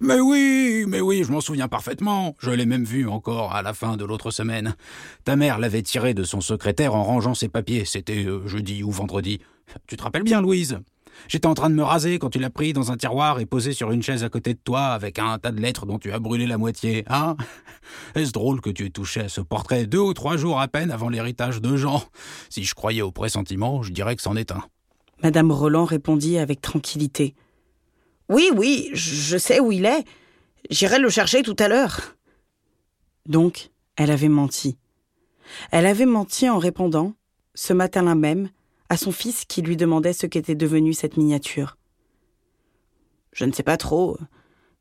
Mais 0.00 0.20
oui, 0.20 0.84
mais 0.86 1.00
oui, 1.00 1.24
je 1.24 1.32
m'en 1.32 1.40
souviens 1.40 1.68
parfaitement. 1.68 2.34
Je 2.38 2.50
l'ai 2.50 2.66
même 2.66 2.84
vu 2.84 3.08
encore 3.08 3.54
à 3.54 3.62
la 3.62 3.72
fin 3.72 3.96
de 3.96 4.04
l'autre 4.04 4.30
semaine. 4.30 4.76
Ta 5.24 5.36
mère 5.36 5.58
l'avait 5.58 5.82
tiré 5.82 6.12
de 6.12 6.22
son 6.22 6.42
secrétaire 6.42 6.94
en 6.94 7.04
rangeant 7.04 7.34
ses 7.34 7.48
papiers. 7.48 7.84
C'était 7.86 8.26
euh, 8.26 8.46
jeudi 8.46 8.82
ou 8.82 8.90
vendredi. 8.90 9.40
Tu 9.86 9.96
te 9.96 10.02
rappelles 10.02 10.24
bien, 10.24 10.42
Louise? 10.42 10.80
J'étais 11.28 11.46
en 11.46 11.54
train 11.54 11.70
de 11.70 11.74
me 11.74 11.82
raser 11.82 12.18
quand 12.18 12.30
tu 12.30 12.38
l'as 12.38 12.50
pris 12.50 12.72
dans 12.72 12.92
un 12.92 12.96
tiroir 12.96 13.40
et 13.40 13.46
posé 13.46 13.72
sur 13.72 13.90
une 13.90 14.02
chaise 14.02 14.22
à 14.24 14.28
côté 14.28 14.54
de 14.54 14.58
toi 14.62 14.86
avec 14.86 15.18
un 15.18 15.38
tas 15.38 15.50
de 15.50 15.60
lettres 15.60 15.86
dont 15.86 15.98
tu 15.98 16.12
as 16.12 16.18
brûlé 16.18 16.46
la 16.46 16.58
moitié, 16.58 17.04
hein? 17.08 17.36
Est-ce 18.14 18.32
drôle 18.32 18.60
que 18.60 18.70
tu 18.70 18.86
aies 18.86 18.90
touché 18.90 19.20
à 19.20 19.28
ce 19.28 19.40
portrait 19.40 19.86
deux 19.86 19.98
ou 19.98 20.14
trois 20.14 20.36
jours 20.36 20.60
à 20.60 20.68
peine 20.68 20.90
avant 20.90 21.08
l'héritage 21.08 21.60
de 21.60 21.76
Jean? 21.76 22.02
Si 22.50 22.64
je 22.64 22.74
croyais 22.74 23.02
au 23.02 23.12
pressentiment, 23.12 23.82
je 23.82 23.92
dirais 23.92 24.16
que 24.16 24.22
c'en 24.22 24.36
est 24.36 24.52
un. 24.52 24.62
Madame 25.22 25.50
Roland 25.50 25.84
répondit 25.84 26.38
avec 26.38 26.60
tranquillité. 26.60 27.34
Oui, 28.28 28.50
oui, 28.54 28.90
je 28.92 29.38
sais 29.38 29.60
où 29.60 29.72
il 29.72 29.86
est. 29.86 30.04
J'irai 30.70 30.98
le 30.98 31.08
chercher 31.08 31.42
tout 31.42 31.56
à 31.58 31.68
l'heure. 31.68 32.16
Donc, 33.26 33.70
elle 33.96 34.10
avait 34.10 34.28
menti. 34.28 34.76
Elle 35.70 35.86
avait 35.86 36.06
menti 36.06 36.50
en 36.50 36.58
répondant, 36.58 37.14
ce 37.54 37.72
matin-là 37.72 38.14
même, 38.14 38.50
à 38.88 38.96
son 38.96 39.12
fils 39.12 39.44
qui 39.44 39.62
lui 39.62 39.76
demandait 39.76 40.12
ce 40.12 40.26
qu'était 40.26 40.54
devenue 40.54 40.94
cette 40.94 41.16
miniature. 41.16 41.76
Je 43.32 43.44
ne 43.44 43.52
sais 43.52 43.62
pas 43.62 43.76
trop. 43.76 44.18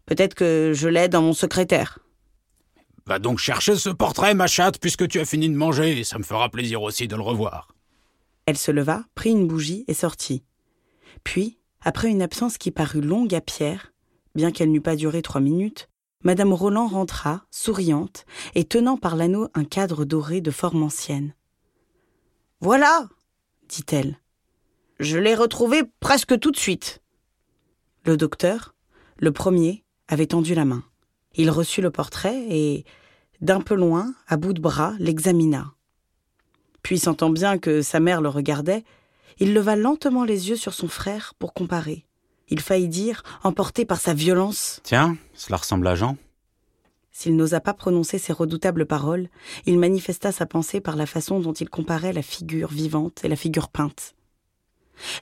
Peut-être 0.06 0.36
que 0.36 0.72
je 0.74 0.88
l'ai 0.88 1.08
dans 1.08 1.22
mon 1.22 1.34
secrétaire. 1.34 2.00
Va 3.06 3.20
donc 3.20 3.40
chercher 3.40 3.76
ce 3.76 3.90
portrait, 3.90 4.34
ma 4.34 4.48
chatte, 4.48 4.80
puisque 4.80 5.08
tu 5.08 5.20
as 5.20 5.26
fini 5.26 5.50
de 5.50 5.56
manger, 5.56 6.00
et 6.00 6.04
ça 6.04 6.18
me 6.18 6.24
fera 6.24 6.50
plaisir 6.50 6.82
aussi 6.82 7.08
de 7.08 7.16
le 7.16 7.22
revoir. 7.22 7.76
Elle 8.46 8.58
se 8.58 8.72
leva, 8.72 9.04
prit 9.14 9.32
une 9.32 9.48
bougie 9.48 9.86
et 9.88 9.94
sortit. 9.94 10.44
Puis, 11.24 11.60
après 11.82 12.10
une 12.10 12.22
absence 12.22 12.58
qui 12.58 12.72
parut 12.72 13.02
longue 13.02 13.34
à 13.36 13.42
Pierre, 13.42 13.94
bien 14.34 14.52
qu'elle 14.52 14.72
n'eût 14.72 14.82
pas 14.82 14.96
duré 14.96 15.22
trois 15.22 15.42
minutes, 15.42 15.90
Madame 16.24 16.54
Roland 16.54 16.88
rentra, 16.88 17.46
souriante, 17.52 18.26
et 18.56 18.64
tenant 18.64 18.98
par 18.98 19.16
l'anneau 19.16 19.50
un 19.54 19.66
cadre 19.66 20.06
doré 20.06 20.42
de 20.42 20.50
forme 20.50 20.82
ancienne. 20.82 21.36
Voilà, 22.62 23.08
dit-elle. 23.70 24.20
Je 25.00 25.18
l'ai 25.18 25.36
retrouvé 25.36 25.84
presque 26.00 26.40
tout 26.40 26.52
de 26.52 26.58
suite. 26.58 27.02
Le 28.06 28.18
docteur, 28.18 28.76
le 29.18 29.32
premier, 29.32 29.84
avait 30.08 30.28
tendu 30.28 30.56
la 30.56 30.66
main. 30.66 30.84
Il 31.34 31.50
reçut 31.50 31.82
le 31.82 31.92
portrait 31.92 32.46
et, 32.50 32.86
d'un 33.42 33.62
peu 33.62 33.76
loin, 33.76 34.14
à 34.28 34.38
bout 34.38 34.54
de 34.54 34.62
bras, 34.62 34.94
l'examina. 35.00 35.74
Puis, 36.82 37.00
sentant 37.00 37.30
bien 37.30 37.58
que 37.58 37.82
sa 37.82 38.00
mère 38.00 38.22
le 38.22 38.30
regardait, 38.30 38.84
il 39.40 39.54
leva 39.54 39.76
lentement 39.76 40.24
les 40.24 40.50
yeux 40.50 40.56
sur 40.56 40.74
son 40.74 40.88
frère 40.88 41.34
pour 41.40 41.54
comparer. 41.54 42.06
Il 42.48 42.60
faillit 42.60 42.88
dire, 42.88 43.24
emporté 43.44 43.86
par 43.86 44.00
sa 44.00 44.14
violence. 44.14 44.80
Tiens, 44.84 45.18
cela 45.34 45.58
ressemble 45.58 45.88
à 45.88 45.96
Jean. 45.96 46.16
S'il 47.18 47.38
n'osa 47.38 47.62
pas 47.62 47.74
prononcer 47.74 48.18
ces 48.18 48.34
redoutables 48.34 48.86
paroles, 48.86 49.30
il 49.66 49.80
manifesta 49.80 50.34
sa 50.34 50.46
pensée 50.46 50.82
par 50.82 50.98
la 50.98 51.06
façon 51.06 51.40
dont 51.40 51.54
il 51.54 51.70
comparait 51.70 52.12
la 52.12 52.22
figure 52.22 52.68
vivante 52.68 53.24
et 53.24 53.30
la 53.30 53.38
figure 53.38 53.70
peinte. 53.70 54.16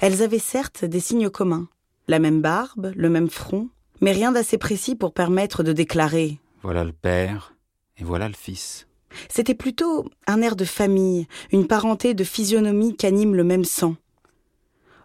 Elles 0.02 0.24
avaient 0.24 0.40
certes 0.40 0.86
des 0.86 1.00
signes 1.00 1.30
communs, 1.30 1.68
la 2.08 2.18
même 2.18 2.42
barbe, 2.42 2.92
le 2.96 3.10
même 3.12 3.30
front, 3.30 3.70
mais 4.02 4.12
rien 4.12 4.32
d'assez 4.32 4.58
précis 4.58 4.96
pour 4.96 5.14
permettre 5.14 5.62
de 5.62 5.72
déclarer 5.72 6.40
Voilà 6.64 6.84
le 6.84 6.94
père 6.94 7.54
et 7.98 8.04
voilà 8.04 8.28
le 8.28 8.34
fils. 8.34 8.88
C'était 9.30 9.54
plutôt 9.54 10.10
un 10.26 10.42
air 10.42 10.56
de 10.56 10.66
famille, 10.66 11.28
une 11.52 11.68
parenté 11.68 12.16
de 12.16 12.24
physionomie 12.24 12.98
qu'anime 12.98 13.36
le 13.36 13.44
même 13.44 13.66
sang. 13.66 13.98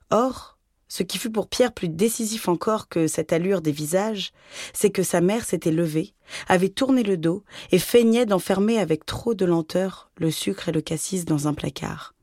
Or, 0.08 0.57
ce 0.88 1.02
qui 1.02 1.18
fut 1.18 1.30
pour 1.30 1.48
Pierre 1.48 1.72
plus 1.72 1.88
décisif 1.88 2.48
encore 2.48 2.88
que 2.88 3.06
cette 3.06 3.32
allure 3.32 3.60
des 3.60 3.72
visages, 3.72 4.32
c'est 4.72 4.90
que 4.90 5.02
sa 5.02 5.20
mère 5.20 5.44
s'était 5.44 5.70
levée, 5.70 6.14
avait 6.48 6.70
tourné 6.70 7.02
le 7.02 7.18
dos 7.18 7.44
et 7.70 7.78
feignait 7.78 8.26
d'enfermer 8.26 8.78
avec 8.78 9.04
trop 9.04 9.34
de 9.34 9.44
lenteur 9.44 10.10
le 10.16 10.30
sucre 10.30 10.70
et 10.70 10.72
le 10.72 10.80
cassis 10.80 11.26
dans 11.26 11.46
un 11.46 11.54
placard. 11.54 12.14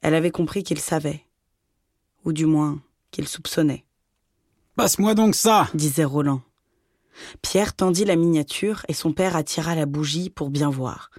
Elle 0.00 0.14
avait 0.14 0.30
compris 0.30 0.62
qu'il 0.62 0.80
savait, 0.80 1.24
ou 2.24 2.32
du 2.32 2.46
moins 2.46 2.80
qu'il 3.10 3.28
soupçonnait. 3.28 3.84
Passe-moi 4.74 5.14
donc 5.14 5.34
ça 5.34 5.68
disait 5.74 6.04
Roland. 6.04 6.42
Pierre 7.42 7.74
tendit 7.74 8.04
la 8.04 8.16
miniature 8.16 8.84
et 8.88 8.94
son 8.94 9.12
père 9.12 9.36
attira 9.36 9.74
la 9.74 9.86
bougie 9.86 10.30
pour 10.30 10.50
bien 10.50 10.70
voir. 10.70 11.10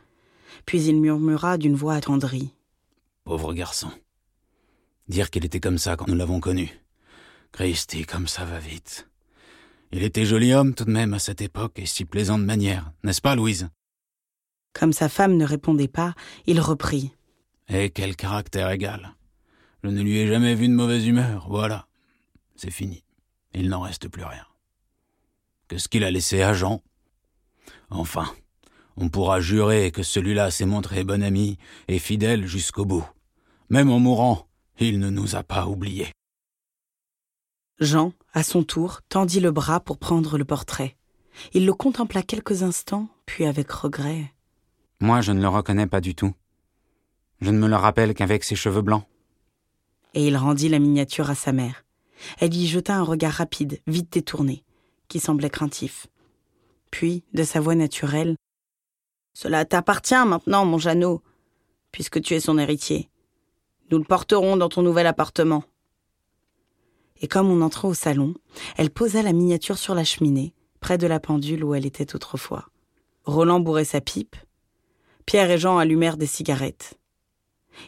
Puis 0.66 0.84
il 0.84 1.00
murmura 1.00 1.58
d'une 1.58 1.76
voix 1.76 1.96
attendrie. 1.96 2.54
Pauvre 3.24 3.54
garçon. 3.54 3.90
Dire 5.08 5.30
qu'il 5.30 5.46
était 5.46 5.60
comme 5.60 5.78
ça 5.78 5.96
quand 5.96 6.08
nous 6.08 6.16
l'avons 6.16 6.40
connu. 6.40 6.82
Christy, 7.52 8.06
comme 8.06 8.28
ça 8.28 8.46
va 8.46 8.60
vite. 8.60 9.08
Il 9.92 10.04
était 10.04 10.26
joli 10.26 10.54
homme 10.54 10.76
tout 10.76 10.84
de 10.84 10.92
même 10.92 11.14
à 11.14 11.20
cette 11.20 11.42
époque 11.42 11.80
et 11.80 11.86
si 11.86 12.04
plaisant 12.04 12.38
de 12.38 12.44
manière, 12.44 12.92
n'est-ce 13.04 13.22
pas, 13.22 13.36
Louise? 13.36 13.70
Comme 14.74 14.94
sa 14.94 15.10
femme 15.10 15.38
ne 15.38 15.46
répondait 15.46 15.88
pas, 15.88 16.14
il 16.46 16.60
reprit. 16.60 17.12
Et 17.70 17.90
quel 17.90 18.16
caractère 18.16 18.70
égal. 18.70 19.16
Je 19.84 19.90
ne 19.90 20.02
lui 20.02 20.18
ai 20.18 20.28
jamais 20.28 20.56
vu 20.56 20.68
de 20.68 20.74
mauvaise 20.74 21.08
humeur, 21.08 21.48
voilà. 21.50 21.88
C'est 22.56 22.72
fini. 22.72 23.04
Il 23.54 23.70
n'en 23.70 23.82
reste 23.82 24.08
plus 24.10 24.24
rien. 24.24 24.46
Qu'est-ce 25.68 25.90
qu'il 25.90 26.04
a 26.04 26.12
laissé 26.12 26.42
à 26.42 26.54
Jean 26.54 26.82
Enfin, 27.90 28.30
on 28.98 29.10
pourra 29.10 29.40
jurer 29.40 29.92
que 29.92 30.04
celui-là 30.04 30.52
s'est 30.52 30.66
montré 30.66 31.04
bon 31.04 31.24
ami 31.24 31.58
et 31.88 32.00
fidèle 32.00 32.46
jusqu'au 32.46 32.86
bout. 32.86 33.08
Même 33.70 33.90
en 33.90 34.00
mourant, 34.00 34.47
il 34.80 35.00
ne 35.00 35.10
nous 35.10 35.36
a 35.36 35.44
pas 35.44 35.68
oubliés. 35.68 36.12
Jean, 37.80 38.14
à 38.34 38.44
son 38.44 38.64
tour, 38.64 39.02
tendit 39.10 39.40
le 39.40 39.52
bras 39.52 39.80
pour 39.80 39.98
prendre 39.98 40.38
le 40.38 40.46
portrait. 40.46 40.96
Il 41.54 41.66
le 41.66 41.74
contempla 41.74 42.24
quelques 42.24 42.64
instants, 42.64 43.08
puis 43.26 43.46
avec 43.46 43.72
regret. 43.72 44.34
Moi, 45.00 45.22
je 45.22 45.32
ne 45.32 45.42
le 45.42 45.48
reconnais 45.48 45.86
pas 45.88 46.02
du 46.02 46.16
tout. 46.16 46.34
Je 47.42 47.52
ne 47.52 47.60
me 47.60 47.68
le 47.68 47.76
rappelle 47.76 48.16
qu'avec 48.16 48.44
ses 48.44 48.56
cheveux 48.56 48.82
blancs. 48.82 49.04
Et 50.16 50.26
il 50.28 50.38
rendit 50.38 50.70
la 50.70 50.80
miniature 50.80 51.30
à 51.30 51.36
sa 51.36 51.52
mère. 51.52 51.86
Elle 52.40 52.56
y 52.56 52.66
jeta 52.66 52.96
un 52.96 53.04
regard 53.04 53.34
rapide, 53.34 53.80
vite 53.86 54.12
détourné, 54.12 54.64
qui 55.08 55.20
semblait 55.20 55.52
craintif. 55.52 56.08
Puis, 56.90 57.24
de 57.34 57.44
sa 57.44 57.60
voix 57.60 57.76
naturelle, 57.76 58.36
Cela 59.36 59.66
t'appartient 59.66 60.26
maintenant, 60.26 60.66
mon 60.66 60.80
Jeannot, 60.80 61.22
puisque 61.92 62.20
tu 62.24 62.34
es 62.34 62.40
son 62.40 62.58
héritier. 62.58 63.08
Nous 63.90 63.98
le 63.98 64.04
porterons 64.04 64.58
dans 64.58 64.70
ton 64.70 64.82
nouvel 64.82 65.08
appartement. 65.08 65.64
Et 67.22 67.28
comme 67.28 67.50
on 67.50 67.62
entrait 67.62 67.88
au 67.88 67.94
salon, 67.94 68.34
elle 68.76 68.90
posa 68.90 69.22
la 69.22 69.34
miniature 69.34 69.78
sur 69.78 69.96
la 69.96 70.04
cheminée, 70.04 70.54
près 70.82 70.98
de 70.98 71.08
la 71.08 71.20
pendule 71.20 71.64
où 71.64 71.74
elle 71.74 71.86
était 71.86 72.16
autrefois. 72.16 72.68
Roland 73.24 73.60
bourrait 73.60 73.86
sa 73.86 74.02
pipe. 74.02 74.36
Pierre 75.26 75.50
et 75.52 75.58
Jean 75.58 75.78
allumèrent 75.78 76.18
des 76.18 76.28
cigarettes. 76.28 76.98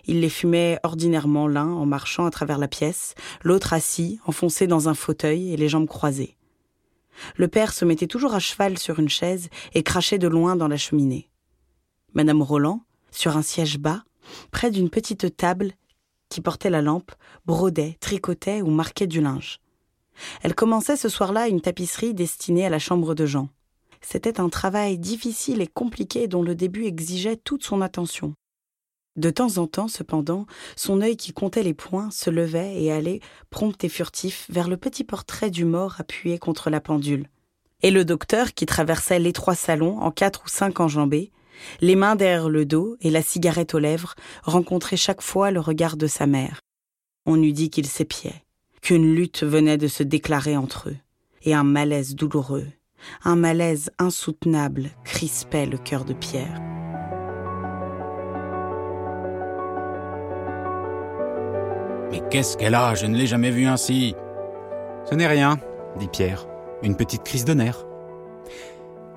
Ils 0.06 0.22
les 0.22 0.30
fumaient 0.30 0.80
ordinairement 0.84 1.48
l'un 1.48 1.68
en 1.68 1.86
marchant 1.86 2.26
à 2.26 2.32
travers 2.32 2.58
la 2.58 2.68
pièce, 2.68 3.16
l'autre 3.44 3.74
assis, 3.74 4.20
enfoncé 4.26 4.68
dans 4.68 4.88
un 4.90 4.94
fauteuil 4.94 5.54
et 5.54 5.58
les 5.58 5.70
jambes 5.70 5.88
croisées. 5.88 6.38
Le 7.36 7.48
père 7.48 7.74
se 7.74 7.86
mettait 7.86 8.08
toujours 8.08 8.34
à 8.34 8.40
cheval 8.40 8.78
sur 8.78 9.00
une 9.00 9.10
chaise 9.10 9.50
et 9.74 9.84
crachait 9.84 10.20
de 10.20 10.28
loin 10.28 10.56
dans 10.56 10.68
la 10.68 10.78
cheminée. 10.78 11.30
Madame 12.14 12.42
Roland, 12.42 12.84
sur 13.12 13.36
un 13.36 13.42
siège 13.42 13.78
bas, 13.78 14.04
près 14.52 14.72
d'une 14.72 14.90
petite 14.90 15.36
table 15.36 15.74
qui 16.30 16.42
portait 16.42 16.70
la 16.70 16.82
lampe, 16.82 17.12
brodait, 17.46 17.98
tricotait 18.00 18.62
ou 18.62 18.70
marquait 18.70 19.08
du 19.08 19.22
linge. 19.22 19.60
Elle 20.42 20.56
commençait 20.56 20.98
ce 20.98 21.10
soir-là 21.10 21.48
une 21.48 21.62
tapisserie 21.62 22.14
destinée 22.14 22.66
à 22.66 22.70
la 22.70 22.80
chambre 22.80 23.16
de 23.16 23.26
Jean. 23.26 23.50
C'était 24.02 24.40
un 24.40 24.50
travail 24.50 24.98
difficile 24.98 25.62
et 25.62 25.68
compliqué 25.68 26.28
dont 26.28 26.42
le 26.42 26.56
début 26.56 26.86
exigeait 26.86 27.38
toute 27.38 27.64
son 27.64 27.82
attention. 27.82 28.34
De 29.16 29.30
temps 29.30 29.58
en 29.58 29.68
temps, 29.68 29.90
cependant, 29.90 30.46
son 30.78 31.02
œil 31.02 31.18
qui 31.18 31.34
comptait 31.34 31.64
les 31.64 31.74
points 31.74 32.10
se 32.12 32.30
levait 32.30 32.82
et 32.82 32.92
allait, 32.92 33.20
prompt 33.50 33.84
et 33.84 33.90
furtif, 33.90 34.46
vers 34.50 34.70
le 34.70 34.78
petit 34.78 35.04
portrait 35.04 35.50
du 35.50 35.66
mort 35.66 35.96
appuyé 36.00 36.38
contre 36.38 36.70
la 36.70 36.80
pendule. 36.80 37.28
Et 37.82 37.92
le 37.92 38.06
docteur, 38.06 38.54
qui 38.54 38.66
traversait 38.66 39.20
l'étroit 39.20 39.56
salon 39.56 40.00
en 40.00 40.12
quatre 40.12 40.44
ou 40.46 40.48
cinq 40.48 40.80
enjambées, 40.80 41.32
les 41.82 41.96
mains 41.96 42.16
derrière 42.16 42.50
le 42.50 42.66
dos 42.66 42.98
et 43.02 43.10
la 43.10 43.22
cigarette 43.22 43.74
aux 43.74 43.80
lèvres, 43.80 44.16
rencontrait 44.44 44.98
chaque 44.98 45.22
fois 45.22 45.52
le 45.52 45.60
regard 45.60 45.98
de 45.98 46.08
sa 46.08 46.28
mère. 46.28 46.62
On 47.26 47.42
eût 47.42 47.54
dit 47.54 47.70
qu'il 47.70 47.88
s'épiait, 47.88 48.44
qu'une 48.82 49.14
lutte 49.14 49.44
venait 49.44 49.78
de 49.78 49.88
se 49.88 50.04
déclarer 50.04 50.58
entre 50.58 50.90
eux, 50.90 50.98
et 51.44 51.54
un 51.54 51.64
malaise 51.64 52.16
douloureux, 52.16 52.68
un 53.24 53.36
malaise 53.36 53.92
insoutenable 54.00 54.90
crispait 55.04 55.66
le 55.66 55.78
cœur 55.78 56.06
de 56.06 56.14
Pierre. 56.14 56.62
Mais 62.12 62.22
qu'est-ce 62.32 62.58
qu'elle 62.58 62.76
a? 62.76 62.96
Je 62.96 63.06
ne 63.06 63.16
l'ai 63.16 63.28
jamais 63.28 63.52
vue 63.52 63.68
ainsi. 63.68 64.16
Ce 65.10 65.16
n'est 65.16 65.28
rien, 65.28 65.60
dit 65.98 66.08
Pierre. 66.08 66.48
Une 66.82 66.96
petite 66.96 67.24
crise 67.24 67.46
de 67.46 67.54
nerfs. 67.54 67.86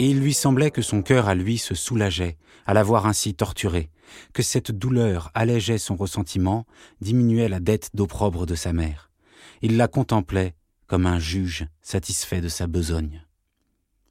Et 0.02 0.06
il 0.06 0.18
lui 0.18 0.34
semblait 0.34 0.72
que 0.72 0.82
son 0.82 1.00
cœur 1.00 1.28
à 1.28 1.36
lui 1.36 1.58
se 1.58 1.76
soulageait 1.76 2.36
à 2.66 2.74
la 2.74 2.82
voir 2.82 3.06
ainsi 3.06 3.36
torturée, 3.36 3.88
que 4.32 4.42
cette 4.42 4.72
douleur 4.72 5.30
allégeait 5.32 5.78
son 5.78 5.94
ressentiment, 5.94 6.66
diminuait 7.00 7.48
la 7.48 7.60
dette 7.60 7.90
d'opprobre 7.94 8.44
de 8.44 8.56
sa 8.56 8.72
mère. 8.72 9.12
Il 9.60 9.76
la 9.76 9.86
contemplait 9.86 10.56
comme 10.88 11.06
un 11.06 11.20
juge 11.20 11.68
satisfait 11.82 12.40
de 12.40 12.48
sa 12.48 12.66
besogne. 12.66 13.24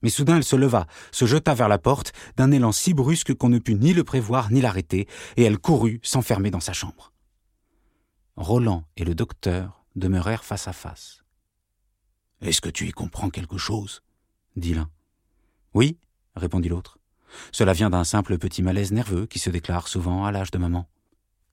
Mais 0.02 0.08
soudain 0.08 0.38
elle 0.38 0.46
se 0.46 0.56
leva, 0.56 0.88
se 1.12 1.26
jeta 1.26 1.54
vers 1.54 1.68
la 1.68 1.78
porte, 1.78 2.14
d'un 2.38 2.52
élan 2.52 2.72
si 2.72 2.94
brusque 2.94 3.34
qu'on 3.34 3.50
ne 3.50 3.60
put 3.60 3.76
ni 3.76 3.92
le 3.92 4.06
prévoir 4.06 4.50
ni 4.50 4.62
l'arrêter, 4.62 5.10
et 5.36 5.44
elle 5.44 5.60
courut 5.60 6.00
s'enfermer 6.04 6.52
dans 6.52 6.62
sa 6.62 6.72
chambre. 6.72 7.12
Roland 8.38 8.86
et 8.96 9.04
le 9.04 9.14
docteur 9.14 9.84
demeurèrent 9.98 10.46
face 10.46 10.70
à 10.70 10.74
face. 10.74 11.26
Est-ce 12.40 12.62
que 12.62 12.70
tu 12.70 12.88
y 12.88 12.92
comprends 12.92 13.30
quelque 13.30 13.58
chose? 13.58 14.04
dit 14.56 14.74
l'un. 14.74 14.90
Oui, 15.74 15.98
répondit 16.36 16.70
l'autre. 16.70 16.98
Cela 17.52 17.74
vient 17.74 17.90
d'un 17.90 18.04
simple 18.04 18.38
petit 18.38 18.62
malaise 18.62 18.92
nerveux 18.92 19.26
qui 19.26 19.40
se 19.40 19.50
déclare 19.50 19.88
souvent 19.88 20.26
à 20.26 20.32
l'âge 20.32 20.52
de 20.52 20.58
maman. 20.58 20.90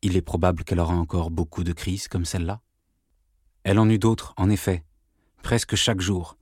Il 0.02 0.16
est 0.16 0.22
probable 0.22 0.64
qu'elle 0.64 0.80
aura 0.80 0.94
encore 0.94 1.30
beaucoup 1.30 1.62
de 1.64 1.72
crises 1.72 2.08
comme 2.08 2.24
celle-là. 2.24 2.60
Elle 3.62 3.78
en 3.78 3.88
eut 3.88 3.98
d'autres, 3.98 4.34
en 4.36 4.50
effet, 4.50 4.84
presque 5.42 5.76
chaque 5.76 6.00
jour, 6.00 6.36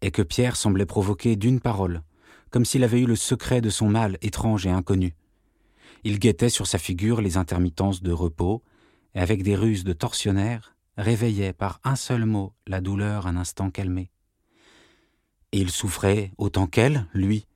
et 0.00 0.10
que 0.10 0.22
Pierre 0.22 0.56
semblait 0.56 0.86
provoquer 0.86 1.36
d'une 1.36 1.60
parole, 1.60 2.02
comme 2.50 2.64
s'il 2.64 2.84
avait 2.84 3.00
eu 3.00 3.06
le 3.06 3.16
secret 3.16 3.60
de 3.60 3.70
son 3.70 3.88
mal 3.88 4.16
étrange 4.20 4.66
et 4.66 4.70
inconnu. 4.70 5.16
Il 6.04 6.18
guettait 6.18 6.50
sur 6.50 6.66
sa 6.66 6.78
figure 6.78 7.20
les 7.20 7.36
intermittences 7.36 8.02
de 8.02 8.12
repos, 8.12 8.62
et 9.14 9.20
avec 9.20 9.42
des 9.42 9.56
ruses 9.56 9.84
de 9.84 9.92
tortionnaire, 9.92 10.76
réveillait 10.96 11.52
par 11.52 11.80
un 11.84 11.96
seul 11.96 12.24
mot 12.26 12.54
la 12.66 12.80
douleur 12.80 13.26
un 13.26 13.36
instant 13.36 13.70
calmée. 13.70 14.10
Et 15.52 15.58
il 15.58 15.70
souffrait 15.70 16.32
autant 16.38 16.66
qu'elle, 16.66 17.06
lui. 17.14 17.46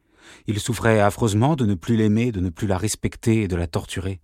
Il 0.46 0.60
souffrait 0.60 1.00
affreusement 1.00 1.56
de 1.56 1.66
ne 1.66 1.74
plus 1.74 1.96
l'aimer, 1.96 2.32
de 2.32 2.40
ne 2.40 2.50
plus 2.50 2.66
la 2.66 2.78
respecter 2.78 3.42
et 3.42 3.48
de 3.48 3.56
la 3.56 3.66
torturer. 3.66 4.20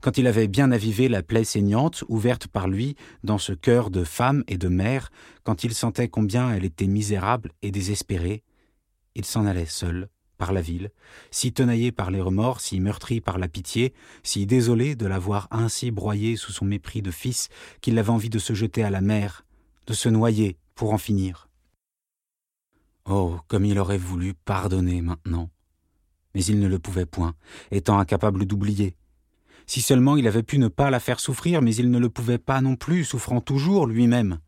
Quand 0.00 0.18
il 0.18 0.26
avait 0.26 0.48
bien 0.48 0.70
avivé 0.70 1.08
la 1.08 1.22
plaie 1.22 1.44
saignante 1.44 2.04
ouverte 2.08 2.46
par 2.46 2.68
lui 2.68 2.94
dans 3.22 3.38
ce 3.38 3.52
cœur 3.52 3.90
de 3.90 4.04
femme 4.04 4.44
et 4.48 4.58
de 4.58 4.68
mère, 4.68 5.10
quand 5.44 5.64
il 5.64 5.74
sentait 5.74 6.08
combien 6.08 6.52
elle 6.52 6.64
était 6.64 6.86
misérable 6.86 7.52
et 7.62 7.70
désespérée, 7.70 8.42
il 9.14 9.24
s'en 9.24 9.46
allait 9.46 9.64
seul, 9.64 10.08
par 10.36 10.52
la 10.52 10.60
ville, 10.60 10.90
si 11.30 11.52
tenaillé 11.52 11.90
par 11.92 12.10
les 12.10 12.20
remords, 12.20 12.60
si 12.60 12.80
meurtri 12.80 13.20
par 13.20 13.38
la 13.38 13.48
pitié, 13.48 13.94
si 14.22 14.46
désolé 14.46 14.94
de 14.94 15.06
la 15.06 15.18
voir 15.18 15.48
ainsi 15.50 15.90
broyée 15.90 16.36
sous 16.36 16.52
son 16.52 16.64
mépris 16.64 17.00
de 17.00 17.10
fils, 17.10 17.48
qu'il 17.80 17.98
avait 17.98 18.10
envie 18.10 18.30
de 18.30 18.38
se 18.38 18.52
jeter 18.52 18.82
à 18.82 18.90
la 18.90 19.00
mer, 19.00 19.46
de 19.86 19.94
se 19.94 20.08
noyer 20.08 20.58
pour 20.74 20.92
en 20.92 20.98
finir. 20.98 21.48
Oh, 23.06 23.36
comme 23.48 23.66
il 23.66 23.78
aurait 23.78 23.98
voulu 23.98 24.32
pardonner 24.32 25.02
maintenant. 25.02 25.50
Mais 26.34 26.42
il 26.44 26.58
ne 26.58 26.68
le 26.68 26.78
pouvait 26.78 27.04
point, 27.04 27.34
étant 27.70 27.98
incapable 27.98 28.46
d'oublier. 28.46 28.96
Si 29.66 29.82
seulement 29.82 30.16
il 30.16 30.26
avait 30.26 30.42
pu 30.42 30.58
ne 30.58 30.68
pas 30.68 30.90
la 30.90 31.00
faire 31.00 31.20
souffrir, 31.20 31.60
mais 31.60 31.74
il 31.74 31.90
ne 31.90 31.98
le 31.98 32.08
pouvait 32.08 32.38
pas 32.38 32.62
non 32.62 32.76
plus, 32.76 33.04
souffrant 33.04 33.42
toujours 33.42 33.86
lui-même. 33.86 34.38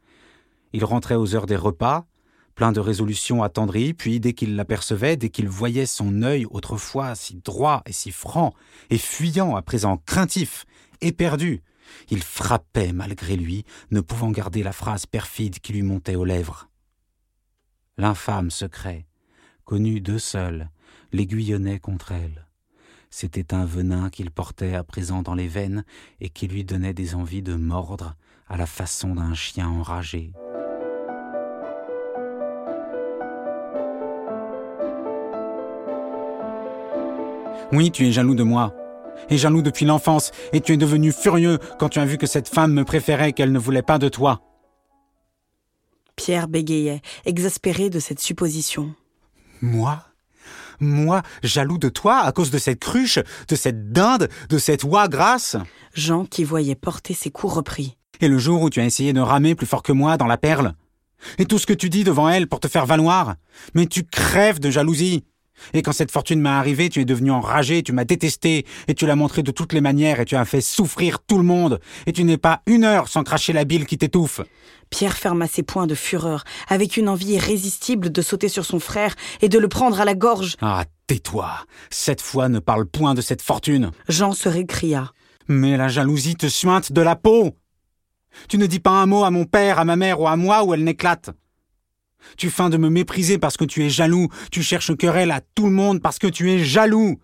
Il 0.72 0.84
rentrait 0.84 1.16
aux 1.16 1.34
heures 1.34 1.46
des 1.46 1.56
repas, 1.56 2.06
plein 2.54 2.72
de 2.72 2.80
résolutions 2.80 3.42
attendries, 3.42 3.92
puis 3.92 4.20
dès 4.20 4.32
qu'il 4.32 4.56
l'apercevait, 4.56 5.18
dès 5.18 5.28
qu'il 5.28 5.48
voyait 5.48 5.86
son 5.86 6.22
œil 6.22 6.46
autrefois 6.50 7.14
si 7.14 7.36
droit 7.36 7.82
et 7.84 7.92
si 7.92 8.10
franc, 8.10 8.54
et 8.88 8.98
fuyant 8.98 9.54
à 9.54 9.60
présent 9.60 9.98
craintif, 9.98 10.64
éperdu, 11.02 11.62
il 12.10 12.22
frappait 12.22 12.92
malgré 12.92 13.36
lui, 13.36 13.64
ne 13.90 14.00
pouvant 14.00 14.30
garder 14.30 14.62
la 14.62 14.72
phrase 14.72 15.04
perfide 15.04 15.60
qui 15.60 15.74
lui 15.74 15.82
montait 15.82 16.16
aux 16.16 16.24
lèvres 16.24 16.70
l'infâme 17.98 18.50
secret, 18.50 19.06
connu 19.64 20.00
d'eux 20.00 20.18
seuls, 20.18 20.68
l'aiguillonnait 21.12 21.78
contre 21.78 22.12
elle. 22.12 22.46
C'était 23.10 23.54
un 23.54 23.64
venin 23.64 24.10
qu'il 24.10 24.30
portait 24.30 24.74
à 24.74 24.84
présent 24.84 25.22
dans 25.22 25.34
les 25.34 25.48
veines 25.48 25.84
et 26.20 26.28
qui 26.28 26.46
lui 26.46 26.64
donnait 26.64 26.92
des 26.92 27.14
envies 27.14 27.42
de 27.42 27.54
mordre 27.54 28.14
à 28.48 28.56
la 28.56 28.66
façon 28.66 29.14
d'un 29.14 29.32
chien 29.32 29.68
enragé. 29.68 30.32
Oui, 37.72 37.90
tu 37.90 38.06
es 38.06 38.12
jaloux 38.12 38.34
de 38.34 38.44
moi, 38.44 38.74
et 39.28 39.38
jaloux 39.38 39.62
depuis 39.62 39.86
l'enfance, 39.86 40.30
et 40.52 40.60
tu 40.60 40.72
es 40.72 40.76
devenu 40.76 41.10
furieux 41.10 41.58
quand 41.78 41.88
tu 41.88 41.98
as 41.98 42.04
vu 42.04 42.18
que 42.18 42.26
cette 42.26 42.48
femme 42.48 42.72
me 42.72 42.84
préférait 42.84 43.32
qu'elle 43.32 43.52
ne 43.52 43.58
voulait 43.58 43.82
pas 43.82 43.98
de 43.98 44.08
toi. 44.08 44.45
Pierre 46.16 46.48
bégayait, 46.48 47.02
exaspéré 47.24 47.90
de 47.90 48.00
cette 48.00 48.20
supposition. 48.20 48.94
Moi? 49.60 50.02
Moi, 50.80 51.22
jaloux 51.42 51.78
de 51.78 51.88
toi 51.88 52.18
à 52.18 52.32
cause 52.32 52.50
de 52.50 52.58
cette 52.58 52.80
cruche, 52.80 53.18
de 53.48 53.54
cette 53.54 53.92
dinde, 53.92 54.28
de 54.48 54.58
cette 54.58 54.84
oie 54.84 55.08
grasse? 55.08 55.56
Jean, 55.94 56.24
qui 56.24 56.44
voyait 56.44 56.74
porter 56.74 57.14
ses 57.14 57.30
coups, 57.30 57.54
repris. 57.54 57.96
Et 58.20 58.28
le 58.28 58.38
jour 58.38 58.62
où 58.62 58.70
tu 58.70 58.80
as 58.80 58.84
essayé 58.84 59.12
de 59.12 59.20
ramer 59.20 59.54
plus 59.54 59.66
fort 59.66 59.82
que 59.82 59.92
moi 59.92 60.16
dans 60.16 60.26
la 60.26 60.38
perle? 60.38 60.74
Et 61.38 61.46
tout 61.46 61.58
ce 61.58 61.66
que 61.66 61.72
tu 61.72 61.88
dis 61.88 62.04
devant 62.04 62.28
elle 62.28 62.46
pour 62.46 62.60
te 62.60 62.68
faire 62.68 62.86
valoir? 62.86 63.36
Mais 63.74 63.86
tu 63.86 64.04
crèves 64.04 64.60
de 64.60 64.70
jalousie 64.70 65.24
et 65.72 65.82
quand 65.82 65.92
cette 65.92 66.10
fortune 66.10 66.40
m'est 66.40 66.48
arrivée, 66.48 66.88
tu 66.88 67.00
es 67.00 67.04
devenu 67.04 67.30
enragé, 67.30 67.82
tu 67.82 67.92
m'as 67.92 68.04
détesté, 68.04 68.66
et 68.88 68.94
tu 68.94 69.06
l'as 69.06 69.16
montré 69.16 69.42
de 69.42 69.50
toutes 69.50 69.72
les 69.72 69.80
manières, 69.80 70.20
et 70.20 70.24
tu 70.24 70.36
as 70.36 70.44
fait 70.44 70.60
souffrir 70.60 71.20
tout 71.20 71.38
le 71.38 71.44
monde, 71.44 71.80
et 72.06 72.12
tu 72.12 72.24
n'es 72.24 72.38
pas 72.38 72.62
une 72.66 72.84
heure 72.84 73.08
sans 73.08 73.22
cracher 73.22 73.52
la 73.52 73.64
bile 73.64 73.86
qui 73.86 73.98
t'étouffe. 73.98 74.40
Pierre 74.90 75.16
ferma 75.16 75.46
ses 75.46 75.62
poings 75.62 75.86
de 75.86 75.94
fureur, 75.94 76.44
avec 76.68 76.96
une 76.96 77.08
envie 77.08 77.32
irrésistible 77.32 78.10
de 78.10 78.22
sauter 78.22 78.48
sur 78.48 78.64
son 78.64 78.78
frère 78.78 79.14
et 79.42 79.48
de 79.48 79.58
le 79.58 79.68
prendre 79.68 80.00
à 80.00 80.04
la 80.04 80.14
gorge. 80.14 80.56
Ah, 80.60 80.84
tais-toi. 81.06 81.50
Cette 81.90 82.20
fois 82.20 82.48
ne 82.48 82.58
parle 82.58 82.86
point 82.86 83.14
de 83.14 83.20
cette 83.20 83.42
fortune. 83.42 83.90
Jean 84.08 84.32
se 84.32 84.48
récria. 84.48 85.10
Mais 85.48 85.76
la 85.76 85.88
jalousie 85.88 86.36
te 86.36 86.46
suinte 86.46 86.92
de 86.92 87.00
la 87.00 87.16
peau. 87.16 87.56
Tu 88.48 88.58
ne 88.58 88.66
dis 88.66 88.80
pas 88.80 88.90
un 88.90 89.06
mot 89.06 89.24
à 89.24 89.30
mon 89.30 89.44
père, 89.44 89.78
à 89.78 89.84
ma 89.84 89.96
mère 89.96 90.20
ou 90.20 90.28
à 90.28 90.36
moi 90.36 90.64
où 90.64 90.74
elle 90.74 90.84
n'éclate. 90.84 91.30
Tu 92.36 92.50
feins 92.50 92.70
de 92.70 92.76
me 92.76 92.90
mépriser 92.90 93.38
parce 93.38 93.56
que 93.56 93.64
tu 93.64 93.84
es 93.84 93.90
jaloux. 93.90 94.28
Tu 94.50 94.62
cherches 94.62 94.96
querelle 94.96 95.30
à 95.30 95.40
tout 95.54 95.66
le 95.66 95.72
monde 95.72 96.00
parce 96.00 96.18
que 96.18 96.26
tu 96.26 96.50
es 96.50 96.64
jaloux. 96.64 97.18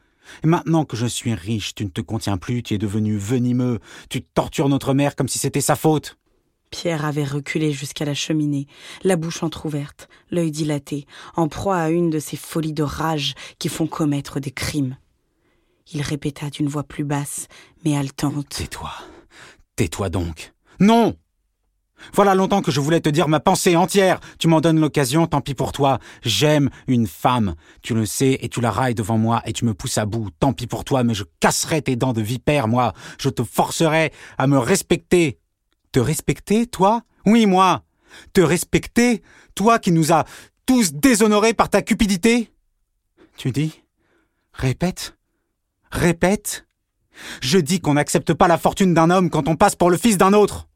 Et 0.45 0.47
maintenant 0.47 0.85
que 0.85 0.97
je 0.97 1.07
suis 1.07 1.35
riche, 1.35 1.75
tu 1.75 1.85
ne 1.85 1.91
te 1.91 2.01
contiens 2.01 2.39
plus, 2.39 2.63
tu 2.63 2.75
es 2.75 2.79
devenu 2.79 3.17
venimeux. 3.17 3.81
Tu 4.09 4.23
tortures 4.23 4.69
notre 4.69 4.95
mère 4.95 5.17
comme 5.17 5.29
si 5.29 5.39
c'était 5.39 5.61
sa 5.61 5.77
faute. 5.77 6.17
Pierre 6.71 7.05
avait 7.05 7.25
reculé 7.25 7.71
jusqu'à 7.71 8.07
la 8.07 8.15
cheminée, 8.15 8.67
la 9.05 9.17
bouche 9.17 9.43
entr'ouverte, 9.43 10.09
l'œil 10.31 10.51
dilaté, 10.51 11.07
en 11.37 11.47
proie 11.47 11.77
à 11.77 11.91
une 11.91 12.09
de 12.09 12.19
ces 12.19 12.37
folies 12.37 12.73
de 12.73 12.83
rage 12.83 13.35
qui 13.59 13.69
font 13.69 13.87
commettre 13.87 14.41
des 14.41 14.51
crimes. 14.51 14.97
Il 15.93 16.01
répéta 16.01 16.49
d'une 16.49 16.69
voix 16.69 16.85
plus 16.85 17.05
basse, 17.05 17.49
mais 17.85 17.95
haletante. 17.97 18.49
Tais-toi. 18.49 18.93
Tais-toi 19.77 20.09
donc. 20.09 20.55
Non 20.81 21.15
voilà 22.15 22.35
longtemps 22.35 22.63
que 22.63 22.71
je 22.71 22.81
voulais 22.81 23.01
te 23.01 23.09
dire 23.09 23.29
ma 23.29 23.41
pensée 23.41 23.77
entière. 23.77 24.21
Tu 24.39 24.49
m'en 24.49 24.61
donnes 24.61 24.81
l'occasion, 24.81 25.27
tant 25.27 25.41
pis 25.41 25.55
pour 25.55 25.73
toi. 25.73 25.99
J'aime 26.23 26.71
une 26.87 27.07
femme. 27.07 27.55
Tu 27.83 27.95
le 27.95 28.07
sais, 28.07 28.39
et 28.41 28.49
tu 28.49 28.61
la 28.61 28.71
railles 28.71 28.95
devant 28.95 29.19
moi, 29.19 29.43
et 29.47 29.53
tu 29.53 29.65
me 29.65 29.75
pousses 29.75 29.99
à 29.99 30.07
bout. 30.07 30.29
Tant 30.39 30.53
pis 30.53 30.67
pour 30.67 30.85
toi, 30.85 31.05
mais 31.05 31.15
je 31.15 31.25
casserai 31.41 31.83
tes 31.83 31.97
dents 31.97 32.13
de 32.13 32.23
vipère, 32.23 32.69
moi. 32.69 32.93
Je 33.19 33.29
te 33.29 33.43
forcerai 33.43 34.13
à 34.39 34.47
me 34.47 34.59
respecter. 34.59 35.39
Te 35.93 36.01
respecter, 36.01 36.67
toi? 36.67 37.03
Oui, 37.27 37.47
moi. 37.47 37.83
Te 38.33 38.41
respecter, 38.41 39.23
toi 39.55 39.79
qui 39.79 39.93
nous 39.93 40.13
as 40.13 40.25
tous 40.67 40.93
déshonorés 40.93 41.55
par 41.55 41.69
ta 41.69 41.83
cupidité? 41.83 42.53
Tu 43.37 43.51
dis 43.51 43.83
Répète. 44.53 45.17
Répète. 45.91 46.67
Je 47.41 47.59
dis 47.59 47.81
qu'on 47.81 47.95
n'accepte 47.95 48.33
pas 48.33 48.49
la 48.49 48.59
fortune 48.59 48.95
d'un 48.95 49.11
homme 49.11 49.31
quand 49.31 49.49
on 49.49 49.57
passe 49.57 49.77
pour 49.77 49.91
le 49.91 49.97
fils 49.97 50.17
d'un 50.17 50.33
autre. 50.33 50.69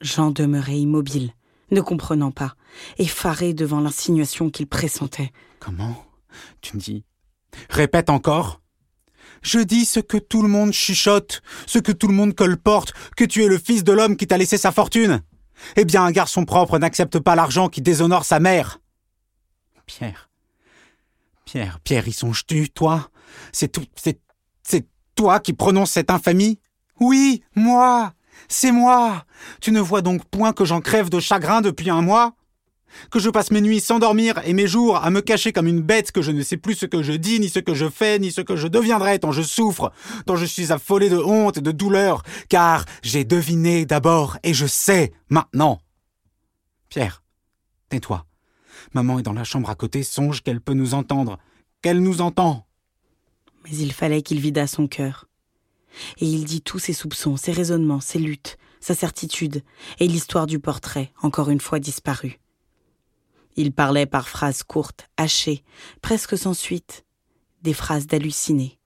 Jean 0.00 0.30
demeurait 0.30 0.78
immobile, 0.78 1.34
ne 1.70 1.80
comprenant 1.80 2.30
pas, 2.30 2.54
effaré 2.98 3.52
devant 3.54 3.80
l'insinuation 3.80 4.50
qu'il 4.50 4.66
pressentait. 4.66 5.32
Comment? 5.58 6.04
Tu 6.60 6.76
me 6.76 6.80
dis 6.80 7.04
Répète 7.68 8.10
encore. 8.10 8.60
Je 9.42 9.58
dis 9.58 9.84
ce 9.84 10.00
que 10.00 10.18
tout 10.18 10.42
le 10.42 10.48
monde 10.48 10.72
chuchote, 10.72 11.42
ce 11.66 11.78
que 11.78 11.92
tout 11.92 12.08
le 12.08 12.14
monde 12.14 12.34
colporte, 12.34 12.92
que 13.16 13.24
tu 13.24 13.42
es 13.42 13.48
le 13.48 13.58
fils 13.58 13.84
de 13.84 13.92
l'homme 13.92 14.16
qui 14.16 14.26
t'a 14.26 14.38
laissé 14.38 14.58
sa 14.58 14.72
fortune. 14.72 15.22
Eh 15.76 15.84
bien, 15.84 16.04
un 16.04 16.10
garçon 16.10 16.44
propre 16.44 16.78
n'accepte 16.78 17.18
pas 17.18 17.36
l'argent 17.36 17.68
qui 17.68 17.82
déshonore 17.82 18.24
sa 18.24 18.40
mère. 18.40 18.80
Pierre. 19.86 20.30
Pierre, 21.44 21.80
Pierre, 21.80 22.06
y 22.06 22.12
songes-tu, 22.12 22.70
toi 22.70 23.10
C'est 23.52 23.68
tout, 23.68 23.84
c'est, 23.96 24.20
c'est 24.62 24.86
toi 25.14 25.40
qui 25.40 25.52
prononces 25.52 25.92
cette 25.92 26.10
infamie? 26.10 26.60
Oui, 27.00 27.42
moi 27.54 28.14
c'est 28.48 28.72
moi. 28.72 29.24
Tu 29.60 29.72
ne 29.72 29.80
vois 29.80 30.02
donc 30.02 30.24
point 30.26 30.52
que 30.52 30.64
j'en 30.64 30.80
crève 30.80 31.10
de 31.10 31.20
chagrin 31.20 31.60
depuis 31.60 31.90
un 31.90 32.02
mois 32.02 32.34
Que 33.10 33.18
je 33.18 33.30
passe 33.30 33.50
mes 33.50 33.60
nuits 33.60 33.80
sans 33.80 33.98
dormir 33.98 34.40
et 34.44 34.52
mes 34.52 34.66
jours 34.66 34.96
à 34.96 35.10
me 35.10 35.20
cacher 35.20 35.52
comme 35.52 35.66
une 35.66 35.80
bête 35.80 36.12
que 36.12 36.22
je 36.22 36.32
ne 36.32 36.42
sais 36.42 36.56
plus 36.56 36.74
ce 36.74 36.86
que 36.86 37.02
je 37.02 37.12
dis, 37.12 37.40
ni 37.40 37.48
ce 37.48 37.60
que 37.60 37.74
je 37.74 37.88
fais, 37.88 38.18
ni 38.18 38.32
ce 38.32 38.40
que 38.40 38.56
je 38.56 38.68
deviendrai 38.68 39.18
tant 39.18 39.32
je 39.32 39.42
souffre, 39.42 39.92
tant 40.26 40.36
je 40.36 40.44
suis 40.44 40.72
affolé 40.72 41.08
de 41.08 41.18
honte 41.18 41.58
et 41.58 41.62
de 41.62 41.72
douleur, 41.72 42.22
car 42.48 42.84
j'ai 43.02 43.24
deviné 43.24 43.86
d'abord 43.86 44.38
et 44.42 44.54
je 44.54 44.66
sais 44.66 45.12
maintenant. 45.28 45.80
Pierre, 46.88 47.22
tais-toi. 47.88 48.26
Maman 48.94 49.20
est 49.20 49.22
dans 49.22 49.32
la 49.32 49.44
chambre 49.44 49.70
à 49.70 49.74
côté, 49.74 50.02
songe 50.02 50.42
qu'elle 50.42 50.60
peut 50.60 50.74
nous 50.74 50.94
entendre, 50.94 51.38
qu'elle 51.82 52.00
nous 52.00 52.20
entend. 52.20 52.66
Mais 53.64 53.76
il 53.76 53.92
fallait 53.92 54.22
qu'il 54.22 54.40
vidât 54.40 54.66
son 54.66 54.86
cœur. 54.88 55.29
Et 56.18 56.26
il 56.26 56.44
dit 56.44 56.62
tous 56.62 56.78
ses 56.78 56.92
soupçons, 56.92 57.36
ses 57.36 57.52
raisonnements, 57.52 58.00
ses 58.00 58.18
luttes, 58.18 58.58
sa 58.80 58.94
certitude, 58.94 59.62
et 59.98 60.06
l'histoire 60.06 60.46
du 60.46 60.58
portrait, 60.58 61.12
encore 61.22 61.50
une 61.50 61.60
fois 61.60 61.78
disparue. 61.78 62.40
Il 63.56 63.72
parlait 63.72 64.06
par 64.06 64.28
phrases 64.28 64.62
courtes, 64.62 65.08
hachées, 65.16 65.64
presque 66.02 66.38
sans 66.38 66.54
suite, 66.54 67.04
des 67.62 67.74
phrases 67.74 68.06
d'halluciné. 68.06 68.78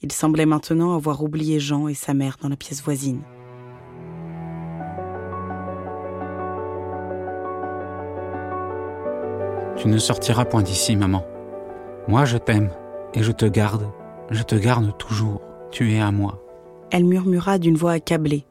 Il 0.00 0.12
semblait 0.12 0.46
maintenant 0.46 0.94
avoir 0.94 1.22
oublié 1.22 1.60
Jean 1.60 1.88
et 1.88 1.94
sa 1.94 2.14
mère 2.14 2.36
dans 2.40 2.48
la 2.48 2.56
pièce 2.56 2.82
voisine. 2.82 3.22
Tu 9.76 9.86
ne 9.86 9.98
sortiras 9.98 10.44
point 10.44 10.62
d'ici, 10.62 10.96
maman. 10.96 11.24
Moi, 12.08 12.24
je 12.24 12.36
t'aime, 12.36 12.70
et 13.14 13.22
je 13.22 13.32
te 13.32 13.44
garde, 13.44 13.88
je 14.30 14.42
te 14.42 14.56
garde 14.56 14.96
toujours. 14.98 15.40
Tu 15.70 15.92
es 15.92 16.00
à 16.00 16.10
moi. 16.10 16.42
Elle 16.90 17.04
murmura 17.04 17.58
d'une 17.58 17.76
voix 17.76 17.92
accablée. 17.92 18.46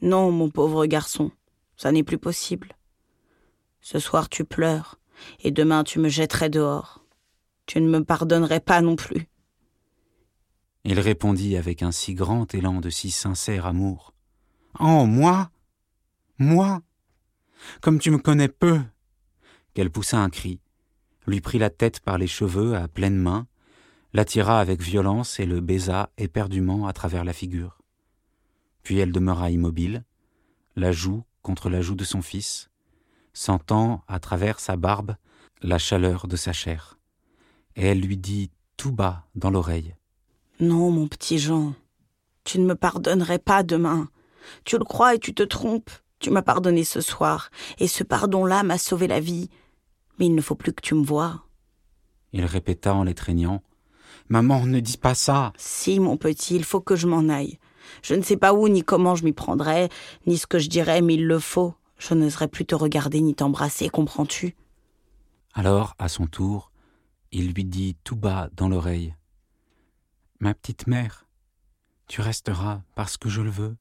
Non, 0.00 0.30
mon 0.30 0.48
pauvre 0.48 0.86
garçon, 0.86 1.32
ça 1.76 1.90
n'est 1.90 2.04
plus 2.04 2.18
possible. 2.18 2.76
Ce 3.80 3.98
soir 3.98 4.28
tu 4.28 4.44
pleures, 4.44 5.00
et 5.40 5.50
demain 5.50 5.82
tu 5.82 5.98
me 5.98 6.08
jetterais 6.08 6.50
dehors. 6.50 7.04
Tu 7.66 7.80
ne 7.80 7.88
me 7.88 8.04
pardonnerais 8.04 8.60
pas 8.60 8.80
non 8.80 8.96
plus. 8.96 9.28
Il 10.84 11.00
répondit 11.00 11.56
avec 11.56 11.82
un 11.82 11.92
si 11.92 12.14
grand 12.14 12.54
élan 12.54 12.80
de 12.80 12.90
si 12.90 13.10
sincère 13.10 13.66
amour. 13.66 14.14
Oh, 14.78 15.04
moi? 15.04 15.50
Moi? 16.38 16.80
Comme 17.80 17.98
tu 17.98 18.10
me 18.10 18.18
connais 18.18 18.48
peu 18.48 18.80
Qu'elle 19.74 19.90
poussa 19.90 20.18
un 20.18 20.30
cri, 20.30 20.60
lui 21.26 21.40
prit 21.40 21.58
la 21.58 21.70
tête 21.70 22.00
par 22.00 22.18
les 22.18 22.26
cheveux 22.26 22.74
à 22.76 22.88
pleine 22.88 23.16
main, 23.16 23.46
l'attira 24.12 24.60
avec 24.60 24.80
violence 24.80 25.38
et 25.40 25.46
le 25.46 25.60
baisa 25.60 26.10
éperdument 26.18 26.86
à 26.86 26.92
travers 26.92 27.24
la 27.24 27.32
figure. 27.32 27.78
Puis 28.82 28.98
elle 28.98 29.12
demeura 29.12 29.50
immobile, 29.50 30.04
la 30.76 30.92
joue 30.92 31.24
contre 31.42 31.68
la 31.68 31.80
joue 31.80 31.94
de 31.94 32.04
son 32.04 32.22
fils, 32.22 32.70
sentant 33.32 34.02
à 34.08 34.20
travers 34.20 34.60
sa 34.60 34.76
barbe 34.76 35.16
la 35.62 35.78
chaleur 35.78 36.26
de 36.26 36.36
sa 36.36 36.52
chair. 36.52 36.98
Et 37.76 37.86
elle 37.86 38.00
lui 38.00 38.16
dit 38.16 38.50
tout 38.76 38.92
bas 38.92 39.26
dans 39.34 39.50
l'oreille. 39.50 39.94
Non, 40.60 40.90
mon 40.90 41.06
petit 41.06 41.38
Jean, 41.38 41.74
tu 42.44 42.58
ne 42.58 42.66
me 42.66 42.74
pardonnerais 42.74 43.38
pas 43.38 43.62
demain. 43.62 44.08
Tu 44.64 44.78
le 44.78 44.84
crois 44.84 45.14
et 45.14 45.18
tu 45.18 45.34
te 45.34 45.42
trompes. 45.42 45.90
Tu 46.18 46.30
m'as 46.30 46.42
pardonné 46.42 46.82
ce 46.82 47.00
soir, 47.00 47.50
et 47.78 47.86
ce 47.86 48.02
pardon-là 48.02 48.64
m'a 48.64 48.78
sauvé 48.78 49.06
la 49.06 49.20
vie. 49.20 49.50
Mais 50.18 50.26
il 50.26 50.34
ne 50.34 50.40
faut 50.40 50.56
plus 50.56 50.72
que 50.72 50.80
tu 50.80 50.94
me 50.94 51.04
vois. 51.04 51.44
Il 52.32 52.44
répéta 52.44 52.92
en 52.94 53.04
l'étreignant. 53.04 53.62
Maman, 54.28 54.66
ne 54.66 54.80
dis 54.80 54.98
pas 54.98 55.14
ça. 55.14 55.52
Si, 55.56 56.00
mon 56.00 56.16
petit, 56.16 56.56
il 56.56 56.64
faut 56.64 56.80
que 56.80 56.96
je 56.96 57.06
m'en 57.06 57.28
aille. 57.28 57.58
Je 58.02 58.14
ne 58.14 58.22
sais 58.22 58.36
pas 58.36 58.52
où 58.52 58.68
ni 58.68 58.82
comment 58.82 59.14
je 59.14 59.24
m'y 59.24 59.32
prendrai, 59.32 59.88
ni 60.26 60.36
ce 60.36 60.46
que 60.46 60.58
je 60.58 60.68
dirai, 60.68 61.00
mais 61.00 61.14
il 61.14 61.26
le 61.26 61.38
faut. 61.38 61.74
Je 61.98 62.14
n'oserai 62.14 62.48
plus 62.48 62.66
te 62.66 62.74
regarder 62.74 63.20
ni 63.20 63.34
t'embrasser, 63.34 63.88
comprends-tu? 63.88 64.54
Alors, 65.54 65.94
à 65.98 66.08
son 66.08 66.26
tour, 66.26 66.70
il 67.32 67.52
lui 67.52 67.64
dit 67.64 67.96
tout 68.04 68.16
bas 68.16 68.48
dans 68.54 68.68
l'oreille 68.68 69.14
Ma 70.40 70.54
petite 70.54 70.86
mère, 70.86 71.26
tu 72.06 72.20
resteras 72.20 72.82
parce 72.94 73.16
que 73.16 73.28
je 73.28 73.42
le 73.42 73.50
veux, 73.50 73.76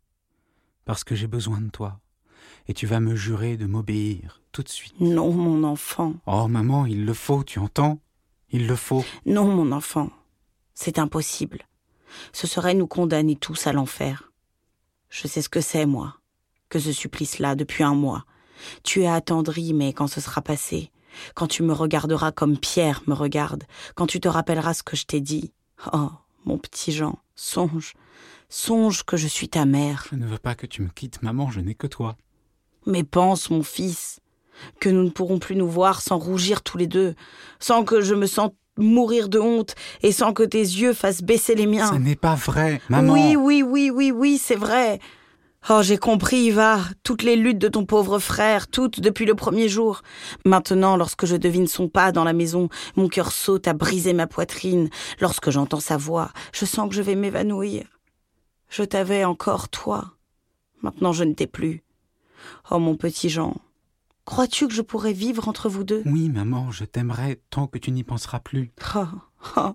parce 0.86 1.04
que 1.04 1.14
j'ai 1.14 1.28
besoin 1.28 1.62
de 1.62 1.70
toi, 1.70 2.00
et 2.68 2.74
tu 2.74 2.88
vas 2.88 3.00
me 3.00 3.16
jurer 3.16 3.58
de 3.58 3.66
m'obéir 3.66 4.42
tout 4.52 4.64
de 4.64 4.70
suite. 4.70 5.00
Non, 5.00 5.32
mon 5.32 5.64
enfant. 5.64 6.14
Oh, 6.26 6.48
maman, 6.48 6.86
il 6.86 7.06
le 7.06 7.14
faut, 7.14 7.44
tu 7.44 7.60
entends? 7.60 8.00
Il 8.50 8.66
le 8.66 8.76
faut. 8.76 9.06
Non, 9.26 9.46
mon 9.46 9.72
enfant. 9.72 10.10
C'est 10.80 11.00
impossible. 11.00 11.66
Ce 12.34 12.46
serait 12.46 12.76
nous 12.76 12.86
condamner 12.86 13.36
tous 13.36 13.66
à 13.66 13.74
l'enfer. 13.74 14.32
Je 15.10 15.28
sais 15.28 15.42
ce 15.42 15.50
que 15.50 15.60
c'est, 15.60 15.88
moi, 15.88 16.18
que 16.70 16.78
ce 16.78 16.92
supplice-là 16.92 17.56
depuis 17.56 17.84
un 17.84 17.96
mois. 17.96 18.26
Tu 18.84 19.02
es 19.02 19.08
attendri, 19.08 19.74
mais 19.74 19.92
quand 19.92 20.06
ce 20.06 20.22
sera 20.22 20.44
passé, 20.44 20.92
quand 21.34 21.48
tu 21.48 21.64
me 21.64 21.74
regarderas 21.74 22.32
comme 22.32 22.60
Pierre 22.60 23.02
me 23.08 23.16
regarde, 23.16 23.64
quand 23.96 24.06
tu 24.06 24.20
te 24.20 24.28
rappelleras 24.28 24.76
ce 24.76 24.84
que 24.84 24.96
je 24.96 25.08
t'ai 25.08 25.20
dit. 25.20 25.52
Oh, 25.94 26.12
mon 26.46 26.60
petit 26.60 26.92
Jean, 26.92 27.18
songe, 27.36 27.96
songe 28.48 29.02
que 29.02 29.18
je 29.18 29.28
suis 29.28 29.50
ta 29.50 29.66
mère. 29.66 30.06
Je 30.12 30.16
ne 30.16 30.28
veux 30.28 30.38
pas 30.38 30.54
que 30.54 30.68
tu 30.68 30.84
me 30.84 30.90
quittes, 30.90 31.24
maman, 31.24 31.50
je 31.50 31.60
n'ai 31.60 31.74
que 31.74 31.88
toi. 31.88 32.18
Mais 32.86 33.04
pense, 33.04 33.50
mon 33.50 33.64
fils, 33.64 34.20
que 34.80 34.90
nous 34.90 35.04
ne 35.04 35.10
pourrons 35.10 35.40
plus 35.40 35.56
nous 35.56 35.68
voir 35.68 36.02
sans 36.02 36.20
rougir 36.20 36.62
tous 36.62 36.78
les 36.78 36.88
deux, 36.88 37.16
sans 37.60 37.84
que 37.84 38.00
je 38.00 38.14
me 38.14 38.28
sente 38.28 38.54
mourir 38.78 39.30
de 39.30 39.40
honte 39.40 39.76
et 40.04 40.12
sans 40.12 40.34
que 40.34 40.44
tes 40.44 40.60
yeux 40.60 40.94
fassent 40.94 41.22
baisser 41.22 41.56
les 41.56 41.68
miens. 41.68 41.92
Ce 41.92 41.98
n'est 41.98 42.16
pas 42.16 42.36
vrai, 42.36 42.82
maman. 42.90 43.14
Oui, 43.14 43.36
oui, 43.36 43.64
oui, 43.64 43.90
oui, 43.90 44.12
oui, 44.12 44.38
c'est 44.42 44.56
vrai. 44.56 45.00
Oh, 45.70 45.82
j'ai 45.82 45.98
compris, 45.98 46.38
Iva, 46.46 46.80
toutes 47.04 47.24
les 47.24 47.36
luttes 47.36 47.58
de 47.58 47.68
ton 47.68 47.86
pauvre 47.86 48.20
frère, 48.20 48.70
toutes 48.70 49.02
depuis 49.02 49.26
le 49.26 49.36
premier 49.36 49.68
jour. 49.68 50.02
Maintenant, 50.46 50.96
lorsque 50.96 51.26
je 51.26 51.36
devine 51.36 51.68
son 51.68 51.90
pas 51.90 52.14
dans 52.14 52.24
la 52.24 52.32
maison, 52.32 52.70
mon 52.96 53.10
cœur 53.10 53.34
saute 53.34 53.68
à 53.68 53.74
briser 53.74 54.14
ma 54.14 54.28
poitrine. 54.28 54.90
Lorsque 55.20 55.50
j'entends 55.50 55.82
sa 55.82 55.98
voix, 55.98 56.32
je 56.54 56.64
sens 56.64 56.88
que 56.88 56.96
je 56.96 57.02
vais 57.02 57.16
m'évanouir. 57.16 57.84
Je 58.70 58.84
t'avais 58.84 59.26
encore, 59.26 59.68
toi. 59.68 60.14
Maintenant, 60.82 61.12
je 61.12 61.26
ne 61.26 61.34
t'ai 61.34 61.48
plus. 61.48 61.84
Oh, 62.72 62.80
mon 62.80 62.96
petit 62.96 63.30
Jean, 63.30 63.56
Crois-tu 64.28 64.68
que 64.68 64.74
je 64.74 64.82
pourrais 64.82 65.14
vivre 65.14 65.48
entre 65.48 65.70
vous 65.70 65.86
deux? 65.86 66.04
Oui, 66.06 66.28
maman, 66.28 66.70
je 66.70 66.84
t'aimerais 66.84 67.40
tant 67.50 67.66
que 67.66 67.78
tu 67.78 67.92
n'y 67.92 68.04
penseras 68.04 68.42
plus. 68.42 68.74
Oh, 68.94 69.06
oh. 69.56 69.72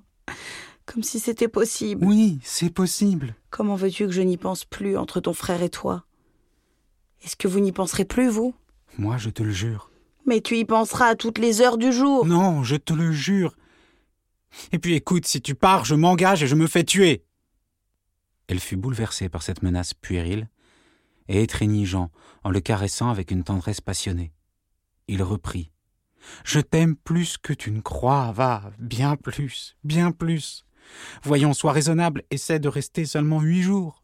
Comme 0.85 1.03
si 1.03 1.19
c'était 1.19 1.49
possible. 1.49 2.05
Oui, 2.05 2.39
c'est 2.43 2.69
possible. 2.69 3.35
Comment 3.49 3.77
veux-tu 3.77 4.05
que 4.05 4.13
je 4.13 4.21
n'y 4.21 4.37
pense 4.37 4.67
plus 4.67 4.99
entre 4.99 5.21
ton 5.21 5.33
frère 5.33 5.63
et 5.63 5.71
toi? 5.71 6.05
Est-ce 7.23 7.35
que 7.35 7.49
vous 7.49 7.61
n'y 7.61 7.73
penserez 7.73 8.05
plus, 8.05 8.29
vous? 8.29 8.55
Moi, 8.99 9.17
je 9.17 9.31
te 9.31 9.43
le 9.43 9.53
jure. 9.53 9.91
Mais 10.27 10.43
tu 10.43 10.59
y 10.59 10.67
penseras 10.67 11.07
à 11.07 11.17
toutes 11.17 11.39
les 11.39 11.63
heures 11.63 11.79
du 11.79 11.91
jour. 11.91 12.27
Non, 12.27 12.63
je 12.63 12.77
te 12.77 12.93
le 12.93 13.11
jure. 13.11 13.57
Et 14.71 14.79
puis 14.79 14.93
écoute, 14.93 15.27
si 15.27 15.41
tu 15.41 15.55
pars, 15.55 15.87
je 15.87 15.95
m'engage 15.95 16.43
et 16.43 16.47
je 16.47 16.57
me 16.57 16.67
fais 16.67 16.85
tuer. 16.85 17.25
Elle 18.49 18.61
fut 18.61 18.77
bouleversée 18.77 19.31
par 19.31 19.43
cette 19.43 19.63
menace 19.63 19.95
puérile 19.95 20.51
et 21.29 21.43
étreignit 21.43 21.87
Jean 21.87 22.11
en 22.45 22.51
le 22.51 22.61
caressant 22.61 23.09
avec 23.09 23.31
une 23.31 23.45
tendresse 23.45 23.81
passionnée. 23.81 24.31
Il 25.09 25.23
reprit. 25.23 25.71
Je 26.45 26.61
t'aime 26.61 26.97
plus 26.97 27.37
que 27.37 27.53
tu 27.53 27.71
ne 27.71 27.81
crois, 27.81 28.33
va, 28.33 28.71
bien 28.79 29.17
plus, 29.17 29.77
bien 29.85 30.13
plus. 30.13 30.65
Voyons, 31.23 31.53
sois 31.53 31.73
raisonnable, 31.73 32.25
essaie 32.31 32.61
de 32.61 32.69
rester 32.69 33.05
seulement 33.05 33.41
huit 33.41 33.63
jours. 33.63 34.03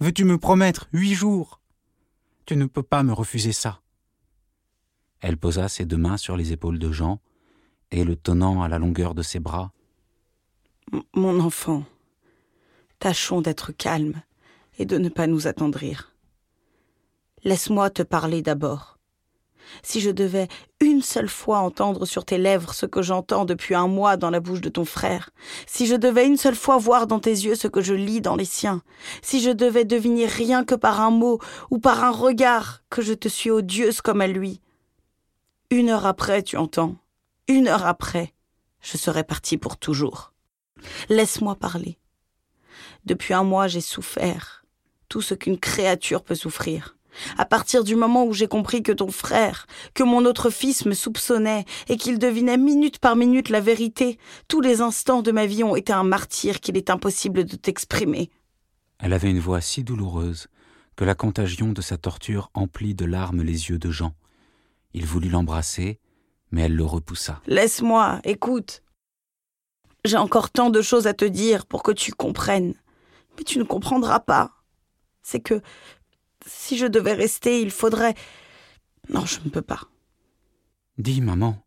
Veux-tu 0.00 0.24
me 0.24 0.38
promettre 0.38 0.88
huit 0.92 1.14
jours? 1.14 1.60
Tu 2.44 2.56
ne 2.56 2.66
peux 2.66 2.82
pas 2.82 3.02
me 3.02 3.12
refuser 3.12 3.52
ça. 3.52 3.80
Elle 5.20 5.38
posa 5.38 5.68
ses 5.68 5.86
deux 5.86 5.96
mains 5.96 6.18
sur 6.18 6.36
les 6.36 6.52
épaules 6.52 6.78
de 6.78 6.92
Jean, 6.92 7.20
et 7.90 8.04
le 8.04 8.16
tenant 8.16 8.62
à 8.62 8.68
la 8.68 8.78
longueur 8.78 9.14
de 9.14 9.22
ses 9.22 9.40
bras. 9.40 9.72
Mon 11.14 11.40
enfant, 11.40 11.84
tâchons 12.98 13.40
d'être 13.40 13.72
calme 13.72 14.22
et 14.78 14.84
de 14.84 14.98
ne 14.98 15.08
pas 15.08 15.26
nous 15.26 15.46
attendrir. 15.46 16.14
Laisse-moi 17.44 17.90
te 17.90 18.02
parler 18.02 18.42
d'abord. 18.42 18.95
Si 19.82 20.00
je 20.00 20.10
devais 20.10 20.48
une 20.80 21.02
seule 21.02 21.28
fois 21.28 21.58
entendre 21.58 22.06
sur 22.06 22.24
tes 22.24 22.38
lèvres 22.38 22.74
ce 22.74 22.86
que 22.86 23.02
j'entends 23.02 23.44
depuis 23.44 23.74
un 23.74 23.88
mois 23.88 24.16
dans 24.16 24.30
la 24.30 24.40
bouche 24.40 24.60
de 24.60 24.68
ton 24.68 24.84
frère, 24.84 25.30
si 25.66 25.86
je 25.86 25.94
devais 25.94 26.26
une 26.26 26.36
seule 26.36 26.54
fois 26.54 26.78
voir 26.78 27.06
dans 27.06 27.20
tes 27.20 27.30
yeux 27.30 27.54
ce 27.54 27.68
que 27.68 27.80
je 27.80 27.94
lis 27.94 28.20
dans 28.20 28.36
les 28.36 28.44
siens, 28.44 28.82
si 29.22 29.40
je 29.40 29.50
devais 29.50 29.84
deviner 29.84 30.26
rien 30.26 30.64
que 30.64 30.74
par 30.74 31.00
un 31.00 31.10
mot 31.10 31.40
ou 31.70 31.78
par 31.78 32.04
un 32.04 32.10
regard 32.10 32.82
que 32.90 33.02
je 33.02 33.14
te 33.14 33.28
suis 33.28 33.50
odieuse 33.50 34.00
comme 34.00 34.20
à 34.20 34.26
lui, 34.26 34.60
une 35.70 35.90
heure 35.90 36.06
après, 36.06 36.42
tu 36.42 36.56
entends, 36.56 36.96
une 37.48 37.68
heure 37.68 37.86
après, 37.86 38.32
je 38.80 38.96
serais 38.96 39.24
partie 39.24 39.56
pour 39.56 39.76
toujours. 39.76 40.32
Laisse-moi 41.08 41.56
parler. 41.56 41.98
Depuis 43.04 43.34
un 43.34 43.44
mois, 43.44 43.66
j'ai 43.66 43.80
souffert 43.80 44.64
tout 45.08 45.22
ce 45.22 45.34
qu'une 45.34 45.58
créature 45.58 46.22
peut 46.22 46.34
souffrir. 46.34 46.95
À 47.38 47.44
partir 47.44 47.84
du 47.84 47.96
moment 47.96 48.24
où 48.24 48.32
j'ai 48.32 48.48
compris 48.48 48.82
que 48.82 48.92
ton 48.92 49.08
frère, 49.08 49.66
que 49.94 50.02
mon 50.02 50.24
autre 50.24 50.50
fils 50.50 50.86
me 50.86 50.94
soupçonnait 50.94 51.64
et 51.88 51.96
qu'il 51.96 52.18
devinait 52.18 52.58
minute 52.58 52.98
par 52.98 53.16
minute 53.16 53.48
la 53.48 53.60
vérité, 53.60 54.18
tous 54.48 54.60
les 54.60 54.80
instants 54.80 55.22
de 55.22 55.32
ma 55.32 55.46
vie 55.46 55.64
ont 55.64 55.76
été 55.76 55.92
un 55.92 56.04
martyr 56.04 56.60
qu'il 56.60 56.76
est 56.76 56.90
impossible 56.90 57.44
de 57.44 57.56
t'exprimer. 57.56 58.30
Elle 58.98 59.12
avait 59.12 59.30
une 59.30 59.40
voix 59.40 59.60
si 59.60 59.84
douloureuse 59.84 60.48
que 60.96 61.04
la 61.04 61.14
contagion 61.14 61.72
de 61.72 61.82
sa 61.82 61.98
torture 61.98 62.50
emplit 62.54 62.94
de 62.94 63.04
larmes 63.04 63.42
les 63.42 63.68
yeux 63.68 63.78
de 63.78 63.90
Jean. 63.90 64.14
Il 64.94 65.04
voulut 65.04 65.28
l'embrasser, 65.28 66.00
mais 66.50 66.62
elle 66.62 66.74
le 66.74 66.84
repoussa. 66.84 67.40
Laisse-moi, 67.46 68.20
écoute. 68.24 68.82
J'ai 70.04 70.16
encore 70.16 70.50
tant 70.50 70.70
de 70.70 70.80
choses 70.80 71.06
à 71.06 71.14
te 71.14 71.24
dire 71.24 71.66
pour 71.66 71.82
que 71.82 71.92
tu 71.92 72.12
comprennes. 72.12 72.74
Mais 73.36 73.44
tu 73.44 73.58
ne 73.58 73.64
comprendras 73.64 74.20
pas. 74.20 74.52
C'est 75.22 75.40
que 75.40 75.60
si 76.46 76.78
je 76.78 76.86
devais 76.86 77.12
rester, 77.12 77.60
il 77.60 77.70
faudrait. 77.70 78.14
Non, 79.08 79.26
je 79.26 79.38
ne 79.44 79.50
peux 79.50 79.62
pas. 79.62 79.82
Dis, 80.98 81.20
maman. 81.20 81.58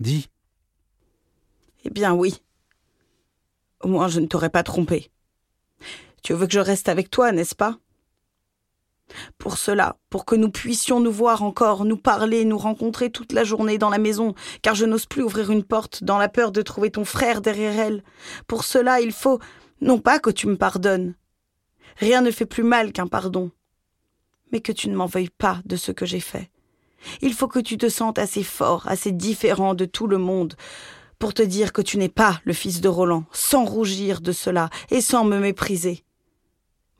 Dis. 0.00 0.28
Eh 1.84 1.90
bien, 1.90 2.14
oui. 2.14 2.42
Au 3.80 3.88
moins, 3.88 4.08
je 4.08 4.20
ne 4.20 4.26
t'aurais 4.26 4.50
pas 4.50 4.62
trompé. 4.62 5.10
Tu 6.22 6.32
veux 6.34 6.46
que 6.46 6.52
je 6.52 6.60
reste 6.60 6.88
avec 6.88 7.10
toi, 7.10 7.32
n'est-ce 7.32 7.54
pas? 7.54 7.78
Pour 9.38 9.56
cela, 9.56 9.96
pour 10.10 10.26
que 10.26 10.34
nous 10.34 10.50
puissions 10.50 11.00
nous 11.00 11.12
voir 11.12 11.42
encore, 11.42 11.86
nous 11.86 11.96
parler, 11.96 12.44
nous 12.44 12.58
rencontrer 12.58 13.10
toute 13.10 13.32
la 13.32 13.44
journée 13.44 13.78
dans 13.78 13.88
la 13.88 13.96
maison, 13.96 14.34
car 14.60 14.74
je 14.74 14.84
n'ose 14.84 15.06
plus 15.06 15.22
ouvrir 15.22 15.50
une 15.50 15.64
porte 15.64 16.04
dans 16.04 16.18
la 16.18 16.28
peur 16.28 16.52
de 16.52 16.60
trouver 16.60 16.90
ton 16.90 17.06
frère 17.06 17.40
derrière 17.40 17.78
elle. 17.78 18.04
Pour 18.46 18.64
cela, 18.64 19.00
il 19.00 19.12
faut, 19.12 19.38
non 19.80 19.98
pas 19.98 20.18
que 20.18 20.28
tu 20.28 20.46
me 20.46 20.56
pardonnes. 20.56 21.14
Rien 21.96 22.20
ne 22.20 22.30
fait 22.30 22.46
plus 22.46 22.64
mal 22.64 22.92
qu'un 22.92 23.06
pardon 23.06 23.50
mais 24.52 24.60
que 24.60 24.72
tu 24.72 24.88
ne 24.88 24.96
m'en 24.96 25.06
veuilles 25.06 25.30
pas 25.30 25.60
de 25.64 25.76
ce 25.76 25.92
que 25.92 26.06
j'ai 26.06 26.20
fait. 26.20 26.50
Il 27.20 27.34
faut 27.34 27.48
que 27.48 27.58
tu 27.58 27.78
te 27.78 27.88
sentes 27.88 28.18
assez 28.18 28.42
fort, 28.42 28.86
assez 28.88 29.12
différent 29.12 29.74
de 29.74 29.84
tout 29.84 30.06
le 30.06 30.18
monde, 30.18 30.54
pour 31.18 31.34
te 31.34 31.42
dire 31.42 31.72
que 31.72 31.82
tu 31.82 31.98
n'es 31.98 32.08
pas 32.08 32.40
le 32.44 32.52
fils 32.52 32.80
de 32.80 32.88
Roland, 32.88 33.24
sans 33.32 33.64
rougir 33.64 34.20
de 34.20 34.32
cela 34.32 34.70
et 34.90 35.00
sans 35.00 35.24
me 35.24 35.38
mépriser. 35.38 36.04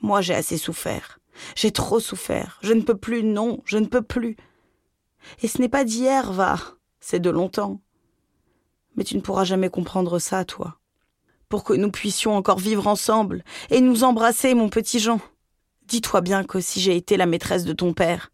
Moi 0.00 0.20
j'ai 0.20 0.34
assez 0.34 0.58
souffert. 0.58 1.18
J'ai 1.54 1.70
trop 1.70 2.00
souffert. 2.00 2.58
Je 2.62 2.72
ne 2.72 2.82
peux 2.82 2.96
plus, 2.96 3.22
non, 3.22 3.60
je 3.64 3.78
ne 3.78 3.86
peux 3.86 4.02
plus. 4.02 4.36
Et 5.42 5.48
ce 5.48 5.60
n'est 5.60 5.68
pas 5.68 5.84
d'hier, 5.84 6.32
va, 6.32 6.58
c'est 7.00 7.20
de 7.20 7.30
longtemps. 7.30 7.80
Mais 8.96 9.04
tu 9.04 9.16
ne 9.16 9.20
pourras 9.20 9.44
jamais 9.44 9.70
comprendre 9.70 10.18
ça, 10.18 10.44
toi. 10.44 10.78
Pour 11.48 11.64
que 11.64 11.72
nous 11.72 11.90
puissions 11.90 12.36
encore 12.36 12.58
vivre 12.58 12.86
ensemble 12.86 13.44
et 13.70 13.80
nous 13.80 14.04
embrasser, 14.04 14.54
mon 14.54 14.68
petit 14.68 14.98
Jean. 14.98 15.20
Dis-toi 15.88 16.20
bien 16.20 16.44
que 16.44 16.60
si 16.60 16.82
j'ai 16.82 16.96
été 16.96 17.16
la 17.16 17.24
maîtresse 17.24 17.64
de 17.64 17.72
ton 17.72 17.94
père, 17.94 18.30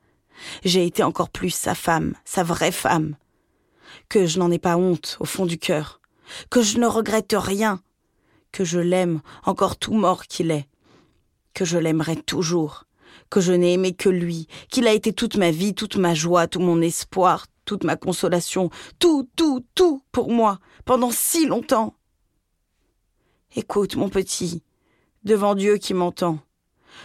j'ai 0.65 0.85
été 0.85 1.05
encore 1.05 1.31
plus 1.31 1.51
sa 1.51 1.77
femme, 1.77 2.15
sa 2.25 2.43
vraie 2.43 2.73
femme. 2.73 3.17
Que 4.09 4.27
je 4.27 4.41
n'en 4.41 4.51
ai 4.51 4.59
pas 4.59 4.77
honte 4.77 5.17
au 5.21 5.25
fond 5.25 5.47
du 5.47 5.57
cœur, 5.57 6.01
que 6.51 6.63
je 6.63 6.79
ne 6.79 6.87
regrette 6.87 7.37
rien, 7.39 7.81
que 8.51 8.65
je 8.65 8.81
l'aime 8.81 9.21
encore 9.45 9.77
tout 9.77 9.95
mort 9.95 10.27
qu'il 10.27 10.51
est, 10.51 10.69
que 11.55 11.65
je 11.65 11.79
l'aimerai 11.79 12.17
toujours, 12.17 12.87
que 13.31 13.41
je 13.41 13.53
n'ai 13.53 13.75
aimé 13.75 13.95
que 13.95 14.09
lui, 14.09 14.49
qu'il 14.69 14.89
a 14.89 14.93
été 14.93 15.13
toute 15.13 15.37
ma 15.37 15.53
vie, 15.53 15.75
toute 15.75 15.95
ma 15.95 16.13
joie, 16.13 16.49
tout 16.49 16.59
mon 16.59 16.83
espoir, 16.83 17.47
toute 17.65 17.85
ma 17.85 17.95
consolation, 17.95 18.69
tout, 18.99 19.29
tout, 19.37 19.65
tout 19.77 20.03
pour 20.11 20.33
moi, 20.33 20.59
pendant 20.85 21.13
si 21.13 21.47
longtemps. 21.47 21.95
Écoute, 23.55 23.95
mon 23.95 24.09
petit, 24.09 24.65
devant 25.23 25.55
Dieu 25.55 25.77
qui 25.77 25.95
m'entend, 25.95 26.41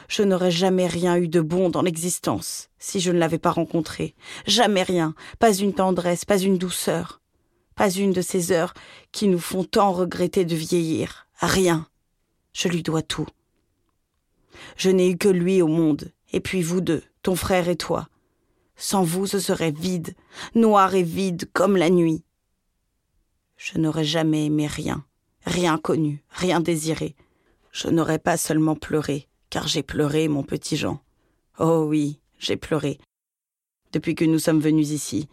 je 0.08 0.24
n'aurais 0.24 0.52
jamais 0.52 0.88
rien 0.88 1.18
eu 1.18 1.28
de 1.28 1.42
bon 1.42 1.70
dans 1.70 1.82
l'existence 1.82 2.70
si 2.80 3.00
je 3.00 3.12
ne 3.12 3.20
l'avais 3.20 3.38
pas 3.38 3.52
rencontré. 3.52 4.16
Jamais 4.48 4.84
rien, 4.84 5.14
pas 5.38 5.54
une 5.54 5.74
tendresse, 5.74 6.26
pas 6.26 6.38
une 6.40 6.58
douceur, 6.58 7.22
pas 7.76 7.90
une 7.92 8.14
de 8.14 8.22
ces 8.22 8.52
heures 8.52 8.74
qui 9.12 9.28
nous 9.28 9.40
font 9.40 9.64
tant 9.64 9.92
regretter 9.92 10.46
de 10.46 10.56
vieillir. 10.56 11.28
Rien. 11.40 11.88
Je 12.54 12.68
lui 12.68 12.84
dois 12.84 13.02
tout. 13.02 13.28
Je 14.76 14.90
n'ai 14.90 15.10
eu 15.12 15.18
que 15.18 15.30
lui 15.30 15.62
au 15.62 15.68
monde, 15.68 16.12
et 16.34 16.40
puis 16.40 16.62
vous 16.62 16.82
deux, 16.82 17.04
ton 17.22 17.36
frère 17.36 17.70
et 17.70 17.78
toi. 17.78 18.10
Sans 18.76 19.04
vous, 19.04 19.28
ce 19.28 19.40
serait 19.40 19.72
vide, 19.72 20.16
noir 20.56 20.96
et 20.96 21.04
vide 21.04 21.50
comme 21.54 21.78
la 21.78 21.90
nuit. 21.90 22.24
Je 23.56 23.78
n'aurais 23.78 24.04
jamais 24.04 24.46
aimé 24.46 24.68
rien, 24.68 25.06
rien 25.46 25.78
connu, 25.78 26.24
rien 26.30 26.60
désiré. 26.60 27.16
Je 27.72 27.88
n'aurais 27.88 28.20
pas 28.20 28.36
seulement 28.36 28.76
pleuré, 28.76 29.29
car 29.50 29.68
j'ai 29.68 29.84
pleuré, 29.84 30.28
mon 30.28 30.44
petit 30.44 30.78
Jean. 30.78 31.02
Oh 31.58 31.86
oui, 31.88 32.20
j'ai 32.38 32.58
pleuré. 32.58 33.00
Depuis 33.92 34.16
que 34.16 34.26
nous 34.26 34.40
sommes 34.40 34.60
venus 34.60 34.92
ici. 34.92 35.28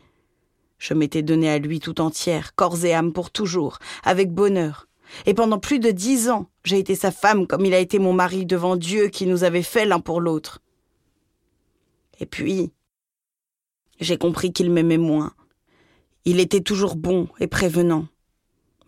Je 0.78 0.94
m'étais 0.94 1.22
donnée 1.22 1.50
à 1.50 1.58
lui 1.58 1.80
tout 1.80 2.00
entière, 2.00 2.54
corps 2.54 2.84
et 2.84 2.92
âme 2.92 3.12
pour 3.12 3.30
toujours, 3.30 3.78
avec 4.02 4.32
bonheur. 4.32 4.88
Et 5.24 5.34
pendant 5.34 5.58
plus 5.58 5.78
de 5.78 5.90
dix 5.90 6.28
ans, 6.28 6.50
j'ai 6.64 6.78
été 6.78 6.94
sa 6.94 7.10
femme 7.10 7.46
comme 7.46 7.64
il 7.64 7.74
a 7.74 7.78
été 7.78 7.98
mon 7.98 8.12
mari 8.12 8.44
devant 8.44 8.76
Dieu 8.76 9.08
qui 9.08 9.26
nous 9.26 9.44
avait 9.44 9.62
fait 9.62 9.86
l'un 9.86 10.00
pour 10.00 10.20
l'autre. 10.20 10.60
Et 12.18 12.26
puis, 12.26 12.72
j'ai 14.00 14.18
compris 14.18 14.52
qu'il 14.52 14.70
m'aimait 14.70 14.98
moins. 14.98 15.32
Il 16.24 16.40
était 16.40 16.60
toujours 16.60 16.96
bon 16.96 17.28
et 17.38 17.46
prévenant. 17.46 18.08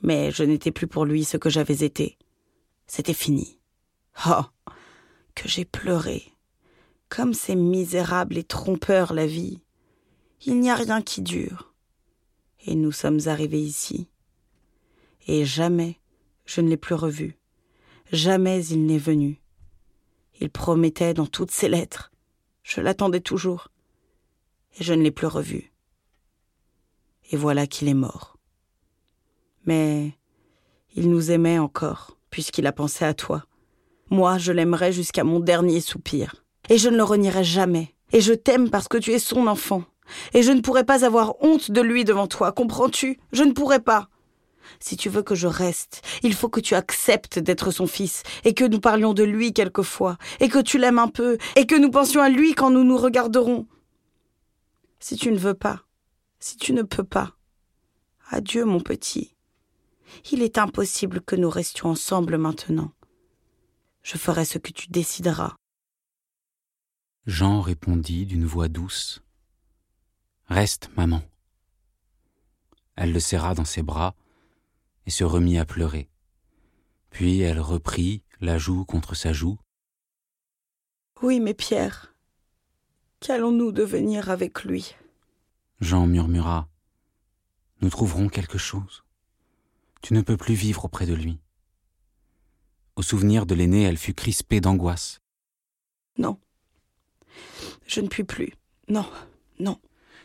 Mais 0.03 0.31
je 0.31 0.45
n'étais 0.45 0.73
plus 0.73 0.87
pour 0.87 1.05
lui 1.05 1.25
ce 1.25 1.37
que 1.37 1.51
j'avais 1.51 1.85
été. 1.85 2.19
C'était 2.87 3.15
fini. 3.15 3.59
Oh 4.27 4.43
que 5.39 5.49
j'ai 5.49 5.65
pleuré. 5.65 6.33
Comme 7.09 7.33
c'est 7.33 7.55
misérable 7.55 8.37
et 8.37 8.43
trompeur 8.43 9.15
la 9.15 9.27
vie. 9.27 9.61
Il 10.45 10.59
n'y 10.59 10.69
a 10.69 10.75
rien 10.75 11.01
qui 11.01 11.23
dure. 11.23 11.73
Et 12.67 12.75
nous 12.75 12.91
sommes 12.91 13.21
arrivés 13.27 13.63
ici. 13.63 14.09
Et 15.29 15.45
jamais 15.45 16.01
je 16.45 16.61
ne 16.61 16.69
l'ai 16.69 16.77
plus 16.77 16.97
revu. 16.97 17.37
Jamais 18.11 18.65
il 18.67 18.85
n'est 18.87 18.99
venu. 18.99 19.41
Il 20.41 20.51
promettait 20.51 21.15
dans 21.15 21.27
toutes 21.27 21.53
ses 21.53 21.69
lettres. 21.69 22.11
Je 22.65 22.81
l'attendais 22.81 23.21
toujours. 23.21 23.69
Et 24.81 24.85
je 24.85 24.93
ne 24.93 25.03
l'ai 25.03 25.13
plus 25.13 25.29
revu. 25.29 25.73
Et 27.31 27.37
voilà 27.37 27.69
qu'il 27.69 27.87
est 27.87 27.95
mort. 27.95 28.39
Mais 29.67 30.19
il 30.97 31.11
nous 31.11 31.31
aimait 31.31 31.59
encore, 31.59 32.17
puisqu'il 32.31 32.67
a 32.67 32.73
pensé 32.73 33.05
à 33.05 33.15
toi. 33.15 33.48
Moi, 34.11 34.39
je 34.39 34.53
l'aimerai 34.53 34.93
jusqu'à 34.93 35.25
mon 35.25 35.41
dernier 35.41 35.81
soupir. 35.81 36.35
Et 36.69 36.79
je 36.79 36.89
ne 36.89 36.97
le 36.97 37.03
renierai 37.03 37.45
jamais. 37.45 37.95
Et 38.13 38.21
je 38.21 38.33
t'aime 38.33 38.71
parce 38.71 38.89
que 38.89 38.99
tu 38.99 39.13
es 39.13 39.19
son 39.19 39.47
enfant. 39.47 39.85
Et 40.33 40.43
je 40.43 40.53
ne 40.53 40.61
pourrai 40.61 40.85
pas 40.85 41.05
avoir 41.05 41.35
honte 41.43 41.71
de 41.71 41.81
lui 41.81 42.05
devant 42.05 42.27
toi, 42.27 42.53
comprends-tu? 42.53 43.19
Je 43.33 43.43
ne 43.45 43.53
pourrai 43.53 43.81
pas. 43.81 44.09
Si 44.81 44.97
tu 44.97 45.09
veux 45.09 45.23
que 45.23 45.35
je 45.35 45.47
reste, 45.47 46.03
il 46.23 46.35
faut 46.35 46.49
que 46.49 46.61
tu 46.61 46.75
acceptes 46.75 47.39
d'être 47.39 47.71
son 47.71 47.87
fils, 47.87 48.23
et 48.45 48.55
que 48.55 48.65
nous 48.65 48.81
parlions 48.81 49.15
de 49.15 49.25
lui 49.25 49.53
quelquefois, 49.53 50.19
et 50.41 50.49
que 50.49 50.59
tu 50.59 50.79
l'aimes 50.79 50.99
un 50.99 51.09
peu, 51.09 51.39
et 51.57 51.67
que 51.67 51.75
nous 51.75 51.91
pensions 51.91 52.23
à 52.23 52.29
lui 52.29 52.55
quand 52.55 52.71
nous 52.71 52.85
nous 52.85 52.99
regarderons. 52.99 53.67
Si 55.01 55.17
tu 55.17 55.31
ne 55.31 55.39
veux 55.39 55.55
pas, 55.55 55.83
si 56.41 56.57
tu 56.57 56.73
ne 56.73 56.83
peux 56.83 57.05
pas, 57.05 57.33
adieu 58.31 58.65
mon 58.65 58.81
petit. 58.81 59.35
Il 60.33 60.43
est 60.43 60.59
impossible 60.59 61.21
que 61.21 61.37
nous 61.37 61.51
restions 61.51 61.91
ensemble 61.91 62.39
maintenant. 62.39 62.93
Je 64.11 64.17
ferai 64.17 64.47
ce 64.47 64.57
que 64.57 64.73
tu 64.73 64.89
décideras. 64.89 65.55
Jean 67.27 67.61
répondit 67.61 68.25
d'une 68.25 68.47
voix 68.47 68.69
douce. 68.69 69.23
Reste, 70.47 70.89
maman. 70.97 71.21
Elle 72.97 73.13
le 73.13 73.21
serra 73.21 73.53
dans 73.53 73.67
ses 73.67 73.83
bras 73.83 74.15
et 75.05 75.11
se 75.11 75.25
remit 75.25 75.59
à 75.59 75.67
pleurer. 75.67 76.09
Puis 77.11 77.41
elle 77.41 77.61
reprit 77.61 78.25
la 78.41 78.57
joue 78.57 78.87
contre 78.87 79.15
sa 79.15 79.35
joue. 79.35 79.59
Oui, 81.21 81.39
mais 81.39 81.53
Pierre, 81.53 82.15
qu'allons-nous 83.21 83.73
devenir 83.73 84.31
avec 84.31 84.65
lui? 84.65 84.95
Jean 85.83 86.07
murmura. 86.07 86.67
Nous 87.83 87.91
trouverons 87.91 88.31
quelque 88.31 88.57
chose. 88.57 89.05
Tu 90.01 90.15
ne 90.15 90.23
peux 90.23 90.39
plus 90.39 90.55
vivre 90.55 90.87
auprès 90.87 91.05
de 91.05 91.13
lui. 91.13 91.39
Au 92.99 93.03
souvenir 93.03 93.47
de 93.47 93.55
l'aîné, 93.55 93.85
elle 93.85 93.97
fut 93.97 94.13
crispée 94.13 94.61
d'angoisse. 94.61 95.21
Non. 96.19 96.37
Je 97.87 98.01
ne 98.01 98.09
puis 98.09 98.25
plus. 98.25 98.55
Non, 98.89 99.07
non. 99.61 99.79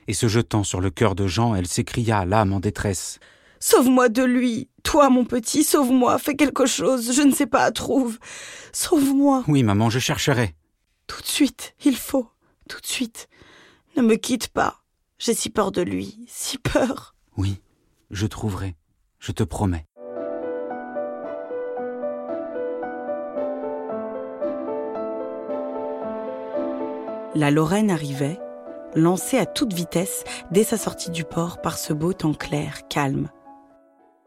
Et 0.08 0.14
se 0.16 0.28
jetant 0.28 0.64
sur 0.64 0.82
le 0.82 0.90
cœur 0.90 1.14
de 1.14 1.28
Jean, 1.28 1.54
elle 1.54 1.68
s'écria, 1.68 2.26
l'âme 2.26 2.52
en 2.52 2.60
détresse. 2.60 3.20
Sauve-moi 3.60 4.10
de 4.10 4.24
lui. 4.24 4.72
Toi, 4.82 5.12
mon 5.12 5.24
petit, 5.24 5.64
sauve-moi. 5.64 6.18
Fais 6.18 6.36
quelque 6.36 6.66
chose. 6.66 7.16
Je 7.16 7.22
ne 7.22 7.32
sais 7.32 7.46
pas, 7.46 7.72
trouve. 7.72 8.18
Sauve-moi. 8.72 9.44
Oui, 9.48 9.62
maman, 9.62 9.92
je 9.92 10.00
chercherai. 10.00 10.56
Tout 11.06 11.22
de 11.22 11.28
suite, 11.28 11.76
il 11.86 11.96
faut. 11.96 12.28
Tout 12.68 12.82
de 12.82 12.88
suite. 12.88 13.30
Ne 13.98 14.02
me 14.02 14.16
quitte 14.16 14.48
pas. 14.48 14.82
J'ai 15.20 15.36
si 15.36 15.52
peur 15.52 15.72
de 15.72 15.84
lui. 15.84 16.26
Si 16.28 16.58
peur. 16.58 17.14
Oui, 17.38 17.62
je 18.10 18.26
trouverai. 18.26 18.76
Je 19.20 19.32
te 19.32 19.44
promets. 19.44 19.86
La 27.36 27.50
Lorraine 27.50 27.90
arrivait, 27.90 28.40
lancée 28.94 29.40
à 29.40 29.48
toute 29.48 29.74
vitesse 29.74 30.24
dès 30.52 30.64
sa 30.64 30.78
sortie 30.78 31.10
du 31.10 31.24
port 31.24 31.62
par 31.62 31.80
ce 31.80 31.92
beau 31.92 32.14
temps 32.14 32.36
clair, 32.36 32.88
calme. 32.90 33.32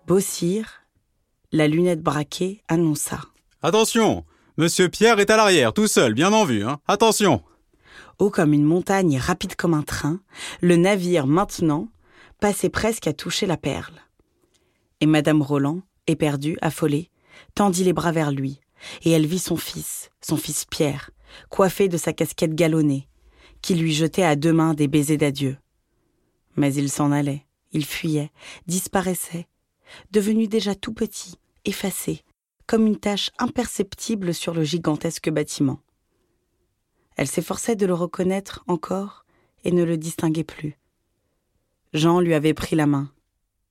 Beausire, 0.09 0.83
la 1.53 1.69
lunette 1.69 2.03
braquée, 2.03 2.63
annonça. 2.67 3.21
Attention 3.63 4.25
Monsieur 4.57 4.89
Pierre 4.89 5.21
est 5.21 5.31
à 5.31 5.37
l'arrière, 5.37 5.73
tout 5.73 5.87
seul, 5.87 6.15
bien 6.15 6.33
en 6.33 6.45
vue, 6.45 6.65
hein. 6.65 6.81
Attention 6.89 7.45
Haut 8.19 8.31
comme 8.31 8.53
une 8.53 8.65
montagne 8.65 9.13
et 9.13 9.19
rapide 9.19 9.55
comme 9.55 9.75
un 9.75 9.83
train, 9.83 10.19
le 10.61 10.75
navire, 10.75 11.29
maintenant, 11.29 11.89
passait 12.41 12.71
presque 12.71 13.07
à 13.07 13.13
toucher 13.13 13.47
la 13.47 13.57
perle. 13.57 13.95
Et 15.01 15.07
Madame 15.07 15.43
Roland, 15.43 15.83
éperdue, 16.09 16.59
affolée, 16.61 17.11
tendit 17.55 17.85
les 17.85 17.93
bras 17.93 18.11
vers 18.11 18.33
lui, 18.33 18.61
et 19.05 19.11
elle 19.11 19.27
vit 19.27 19.39
son 19.39 19.57
fils, 19.57 20.11
son 20.21 20.37
fils 20.37 20.65
Pierre, 20.65 21.11
coiffé 21.49 21.89
de 21.89 21.97
sa 21.97 22.13
casquette 22.13 22.55
galonnée, 22.55 23.09
qui 23.63 23.75
lui 23.75 23.93
jetait 23.93 24.23
à 24.23 24.37
deux 24.37 24.53
mains 24.53 24.75
des 24.75 24.89
baisers 24.89 25.19
d'adieu. 25.19 25.57
Mais 26.57 26.73
il 26.75 26.91
s'en 26.91 27.13
allait, 27.13 27.45
il 27.73 27.85
fuyait, 27.85 28.31
disparaissait, 28.67 29.47
devenu 30.11 30.49
déjà 30.49 30.75
tout 30.75 30.93
petit, 30.93 31.37
effacé, 31.65 32.23
comme 32.67 32.87
une 32.87 32.99
tache 32.99 33.31
imperceptible 33.39 34.35
sur 34.35 34.55
le 34.55 34.65
gigantesque 34.65 35.31
bâtiment. 35.31 35.81
Elle 37.17 37.29
s'efforçait 37.29 37.77
de 37.77 37.87
le 37.87 37.95
reconnaître 37.95 38.63
encore 38.67 39.25
et 39.65 39.73
ne 39.73 39.85
le 39.85 39.97
distinguait 39.97 40.45
plus. 40.45 40.79
Jean 41.93 42.21
lui 42.21 42.35
avait 42.35 42.55
pris 42.55 42.77
la 42.77 42.87
main. 42.87 43.11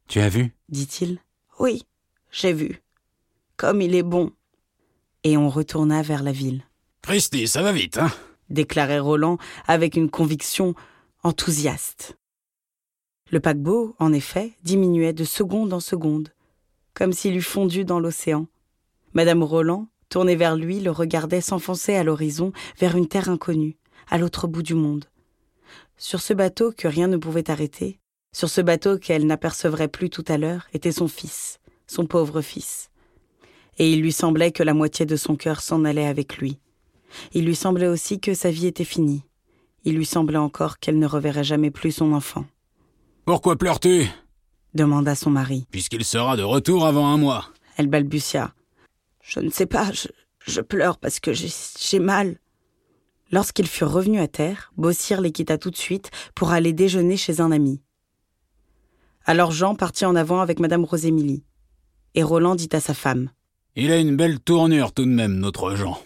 Tu 0.07 0.19
as 0.19 0.29
vu? 0.29 0.53
dit-il. 0.69 1.19
Oui, 1.59 1.83
j'ai 2.31 2.53
vu. 2.53 2.81
Comme 3.55 3.81
il 3.81 3.95
est 3.95 4.03
bon. 4.03 4.31
Et 5.25 5.37
on 5.37 5.49
retourna 5.49 6.03
vers 6.03 6.21
la 6.21 6.31
ville. 6.31 6.63
Christy, 7.01 7.47
ça 7.47 7.63
va 7.63 7.71
vite, 7.71 7.97
hein? 7.97 8.11
Déclarait 8.51 8.99
Roland 8.99 9.39
avec 9.65 9.95
une 9.95 10.11
conviction 10.11 10.75
enthousiaste. 11.23 12.15
Le 13.31 13.39
paquebot, 13.39 13.95
en 13.97 14.13
effet, 14.13 14.53
diminuait 14.61 15.13
de 15.13 15.23
seconde 15.23 15.73
en 15.73 15.79
seconde, 15.79 16.31
comme 16.93 17.11
s'il 17.11 17.35
eût 17.35 17.41
fondu 17.41 17.85
dans 17.85 17.99
l'océan. 17.99 18.45
Madame 19.13 19.41
Roland, 19.41 19.87
tournée 20.09 20.35
vers 20.35 20.55
lui, 20.55 20.79
le 20.79 20.91
regardait 20.91 21.41
s'enfoncer 21.41 21.95
à 21.95 22.03
l'horizon 22.03 22.53
vers 22.77 22.95
une 22.95 23.07
terre 23.07 23.27
inconnue, 23.27 23.77
à 24.11 24.19
l'autre 24.19 24.45
bout 24.45 24.61
du 24.61 24.75
monde. 24.75 25.05
Sur 25.97 26.21
ce 26.21 26.33
bateau 26.33 26.71
que 26.71 26.87
rien 26.87 27.07
ne 27.07 27.17
pouvait 27.17 27.49
arrêter, 27.49 27.99
sur 28.31 28.49
ce 28.49 28.61
bateau 28.61 28.99
qu'elle 28.99 29.25
n'apercevrait 29.25 29.87
plus 29.87 30.11
tout 30.11 30.25
à 30.27 30.37
l'heure, 30.37 30.67
était 30.73 30.91
son 30.91 31.07
fils, 31.07 31.57
son 31.87 32.05
pauvre 32.05 32.41
fils. 32.41 32.91
Et 33.77 33.91
il 33.91 34.01
lui 34.01 34.11
semblait 34.11 34.51
que 34.51 34.63
la 34.63 34.73
moitié 34.73 35.05
de 35.05 35.15
son 35.15 35.35
cœur 35.35 35.61
s'en 35.61 35.85
allait 35.85 36.07
avec 36.07 36.37
lui. 36.37 36.59
Il 37.33 37.45
lui 37.45 37.55
semblait 37.55 37.87
aussi 37.87 38.19
que 38.19 38.33
sa 38.33 38.51
vie 38.51 38.67
était 38.67 38.83
finie. 38.85 39.23
Il 39.83 39.95
lui 39.95 40.05
semblait 40.05 40.37
encore 40.37 40.79
qu'elle 40.79 40.99
ne 40.99 41.07
reverrait 41.07 41.43
jamais 41.43 41.71
plus 41.71 41.91
son 41.91 42.13
enfant. 42.13 42.45
Pourquoi 43.25 43.55
pleures-tu? 43.55 44.07
demanda 44.73 45.15
son 45.15 45.29
mari. 45.29 45.65
Puisqu'il 45.71 46.03
sera 46.03 46.35
de 46.35 46.43
retour 46.43 46.85
avant 46.85 47.07
un 47.07 47.17
mois. 47.17 47.49
Elle 47.77 47.87
balbutia. 47.87 48.53
Je 49.21 49.39
ne 49.39 49.49
sais 49.49 49.65
pas, 49.65 49.91
je, 49.91 50.07
je 50.45 50.61
pleure 50.61 50.97
parce 50.97 51.19
que 51.19 51.31
j'ai 51.33 51.99
mal. 51.99 52.37
Lorsqu'ils 53.31 53.67
furent 53.67 53.91
revenus 53.91 54.21
à 54.21 54.27
terre, 54.27 54.71
Bossir 54.77 55.21
les 55.21 55.31
quitta 55.31 55.57
tout 55.57 55.71
de 55.71 55.77
suite 55.77 56.11
pour 56.35 56.51
aller 56.51 56.73
déjeuner 56.73 57.17
chez 57.17 57.41
un 57.41 57.51
ami. 57.51 57.81
Alors 59.25 59.51
Jean 59.51 59.75
partit 59.75 60.05
en 60.05 60.15
avant 60.15 60.41
avec 60.41 60.59
Madame 60.59 60.85
Rosémilie. 60.85 61.43
Et 62.13 62.23
Roland 62.23 62.55
dit 62.55 62.69
à 62.71 62.79
sa 62.79 62.93
femme. 62.93 63.29
Il 63.77 63.91
a 63.91 63.97
une 63.97 64.15
belle 64.15 64.39
tournure 64.39 64.93
tout 64.93 65.03
de 65.03 65.09
même, 65.09 65.37
notre 65.37 65.75
Jean. 65.75 65.97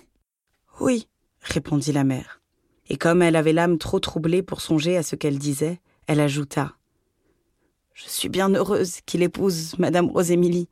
Oui, 0.79 1.07
répondit 1.41 1.91
la 1.91 2.03
mère. 2.03 2.41
Et 2.87 2.97
comme 2.97 3.21
elle 3.21 3.35
avait 3.35 3.53
l'âme 3.53 3.77
trop 3.77 3.99
troublée 3.99 4.41
pour 4.41 4.61
songer 4.61 4.97
à 4.97 5.03
ce 5.03 5.15
qu'elle 5.15 5.37
disait, 5.37 5.79
elle 6.07 6.19
ajouta. 6.19 6.73
Je 7.93 8.05
suis 8.07 8.29
bien 8.29 8.49
heureuse 8.49 9.01
qu'il 9.05 9.21
épouse 9.21 9.77
Madame 9.77 10.09
Rosémilie. 10.09 10.67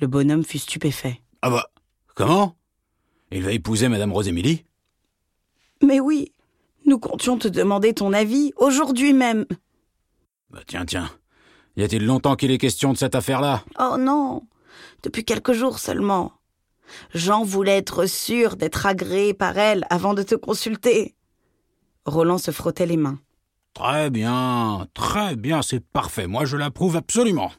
Le 0.00 0.08
bonhomme 0.08 0.44
fut 0.44 0.58
stupéfait. 0.58 1.20
Ah 1.42 1.50
bah, 1.50 1.70
comment? 2.16 2.56
Il 3.30 3.44
va 3.44 3.52
épouser 3.52 3.88
Madame 3.88 4.12
Rosémilie? 4.12 4.64
Mais 5.82 6.00
oui, 6.00 6.32
nous 6.84 6.98
comptions 6.98 7.38
te 7.38 7.46
demander 7.46 7.94
ton 7.94 8.12
avis 8.12 8.52
aujourd'hui 8.56 9.12
même. 9.12 9.46
Bah 10.50 10.62
tiens, 10.66 10.84
tiens. 10.84 11.10
Y 11.76 11.82
a-t-il 11.82 12.04
longtemps 12.04 12.34
qu'il 12.34 12.50
est 12.50 12.58
question 12.58 12.92
de 12.92 12.98
cette 12.98 13.14
affaire-là? 13.14 13.62
Oh 13.78 13.96
non, 13.98 14.42
depuis 15.02 15.24
quelques 15.24 15.52
jours 15.52 15.78
seulement. 15.78 16.32
Jean 17.14 17.44
voulait 17.44 17.78
être 17.78 18.06
sûr 18.06 18.56
d'être 18.56 18.86
agréé 18.86 19.34
par 19.34 19.58
elle 19.58 19.84
avant 19.90 20.14
de 20.14 20.22
te 20.22 20.34
consulter. 20.34 21.14
Roland 22.04 22.38
se 22.38 22.50
frottait 22.50 22.86
les 22.86 22.96
mains. 22.96 23.18
Très 23.74 24.08
bien, 24.10 24.86
très 24.94 25.36
bien, 25.36 25.60
c'est 25.62 25.84
parfait. 25.84 26.26
Moi, 26.26 26.44
je 26.44 26.56
l'approuve 26.56 26.96
absolument. 26.96 27.52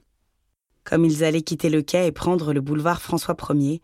Comme 0.83 1.05
ils 1.05 1.23
allaient 1.23 1.41
quitter 1.41 1.69
le 1.69 1.81
quai 1.81 2.07
et 2.07 2.11
prendre 2.11 2.53
le 2.53 2.61
boulevard 2.61 3.01
François 3.01 3.35
Ier, 3.49 3.81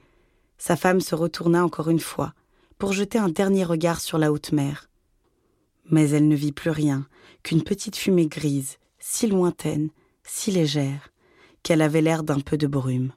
sa 0.58 0.76
femme 0.76 1.02
se 1.02 1.16
retourna 1.16 1.63
encore 1.63 1.89
une 1.89 2.00
fois 2.00 2.34
pour 2.80 2.94
jeter 2.94 3.18
un 3.18 3.30
dernier 3.30 3.66
regard 3.66 4.00
sur 4.00 4.18
la 4.18 4.32
haute 4.32 4.52
mer. 4.52 4.89
Mais 5.92 6.10
elle 6.10 6.28
ne 6.28 6.36
vit 6.36 6.54
plus 6.54 6.70
rien 6.70 7.06
qu'une 7.44 7.63
petite 7.63 7.98
fumée 7.98 8.28
grise, 8.28 8.78
si 9.00 9.28
lointaine, 9.28 9.89
si 10.24 10.52
légère, 10.52 11.10
qu'elle 11.62 11.82
avait 11.82 12.02
l'air 12.02 12.24
d'un 12.24 12.39
peu 12.39 12.58
de 12.58 12.68
brume. 12.68 13.12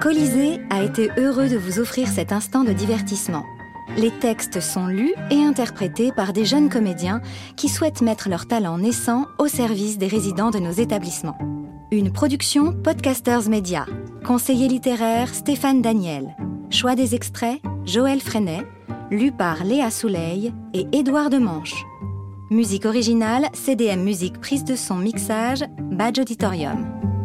Colisée 0.00 0.60
a 0.70 0.82
été 0.82 1.10
heureux 1.18 1.48
de 1.48 1.58
vous 1.58 1.80
offrir 1.80 2.08
cet 2.08 2.32
instant 2.32 2.64
de 2.64 2.72
divertissement. 2.72 3.44
Les 3.96 4.10
textes 4.10 4.60
sont 4.60 4.86
lus 4.86 5.12
et 5.30 5.42
interprétés 5.42 6.12
par 6.12 6.32
des 6.32 6.44
jeunes 6.44 6.70
comédiens 6.70 7.20
qui 7.56 7.68
souhaitent 7.68 8.00
mettre 8.00 8.28
leur 8.28 8.46
talent 8.46 8.78
naissant 8.78 9.26
au 9.38 9.48
service 9.48 9.98
des 9.98 10.06
résidents 10.06 10.50
de 10.50 10.60
nos 10.60 10.70
établissements. 10.70 11.36
Une 11.90 12.12
production 12.12 12.72
Podcasters 12.72 13.48
Media. 13.48 13.86
Conseiller 14.24 14.68
littéraire 14.68 15.34
Stéphane 15.34 15.82
Daniel. 15.82 16.36
Choix 16.70 16.94
des 16.94 17.14
extraits 17.14 17.60
Joël 17.84 18.20
Freinet. 18.20 18.64
Lu 19.10 19.32
par 19.32 19.64
Léa 19.64 19.90
Souleil 19.90 20.54
et 20.74 20.86
Édouard 20.92 21.28
de 21.28 21.38
Manche. 21.38 21.84
Musique 22.50 22.86
originale 22.86 23.50
CDM 23.52 24.02
Musique 24.02 24.40
prise 24.40 24.64
de 24.64 24.74
son 24.74 24.96
mixage 24.96 25.64
Badge 25.78 26.18
Auditorium. 26.18 27.17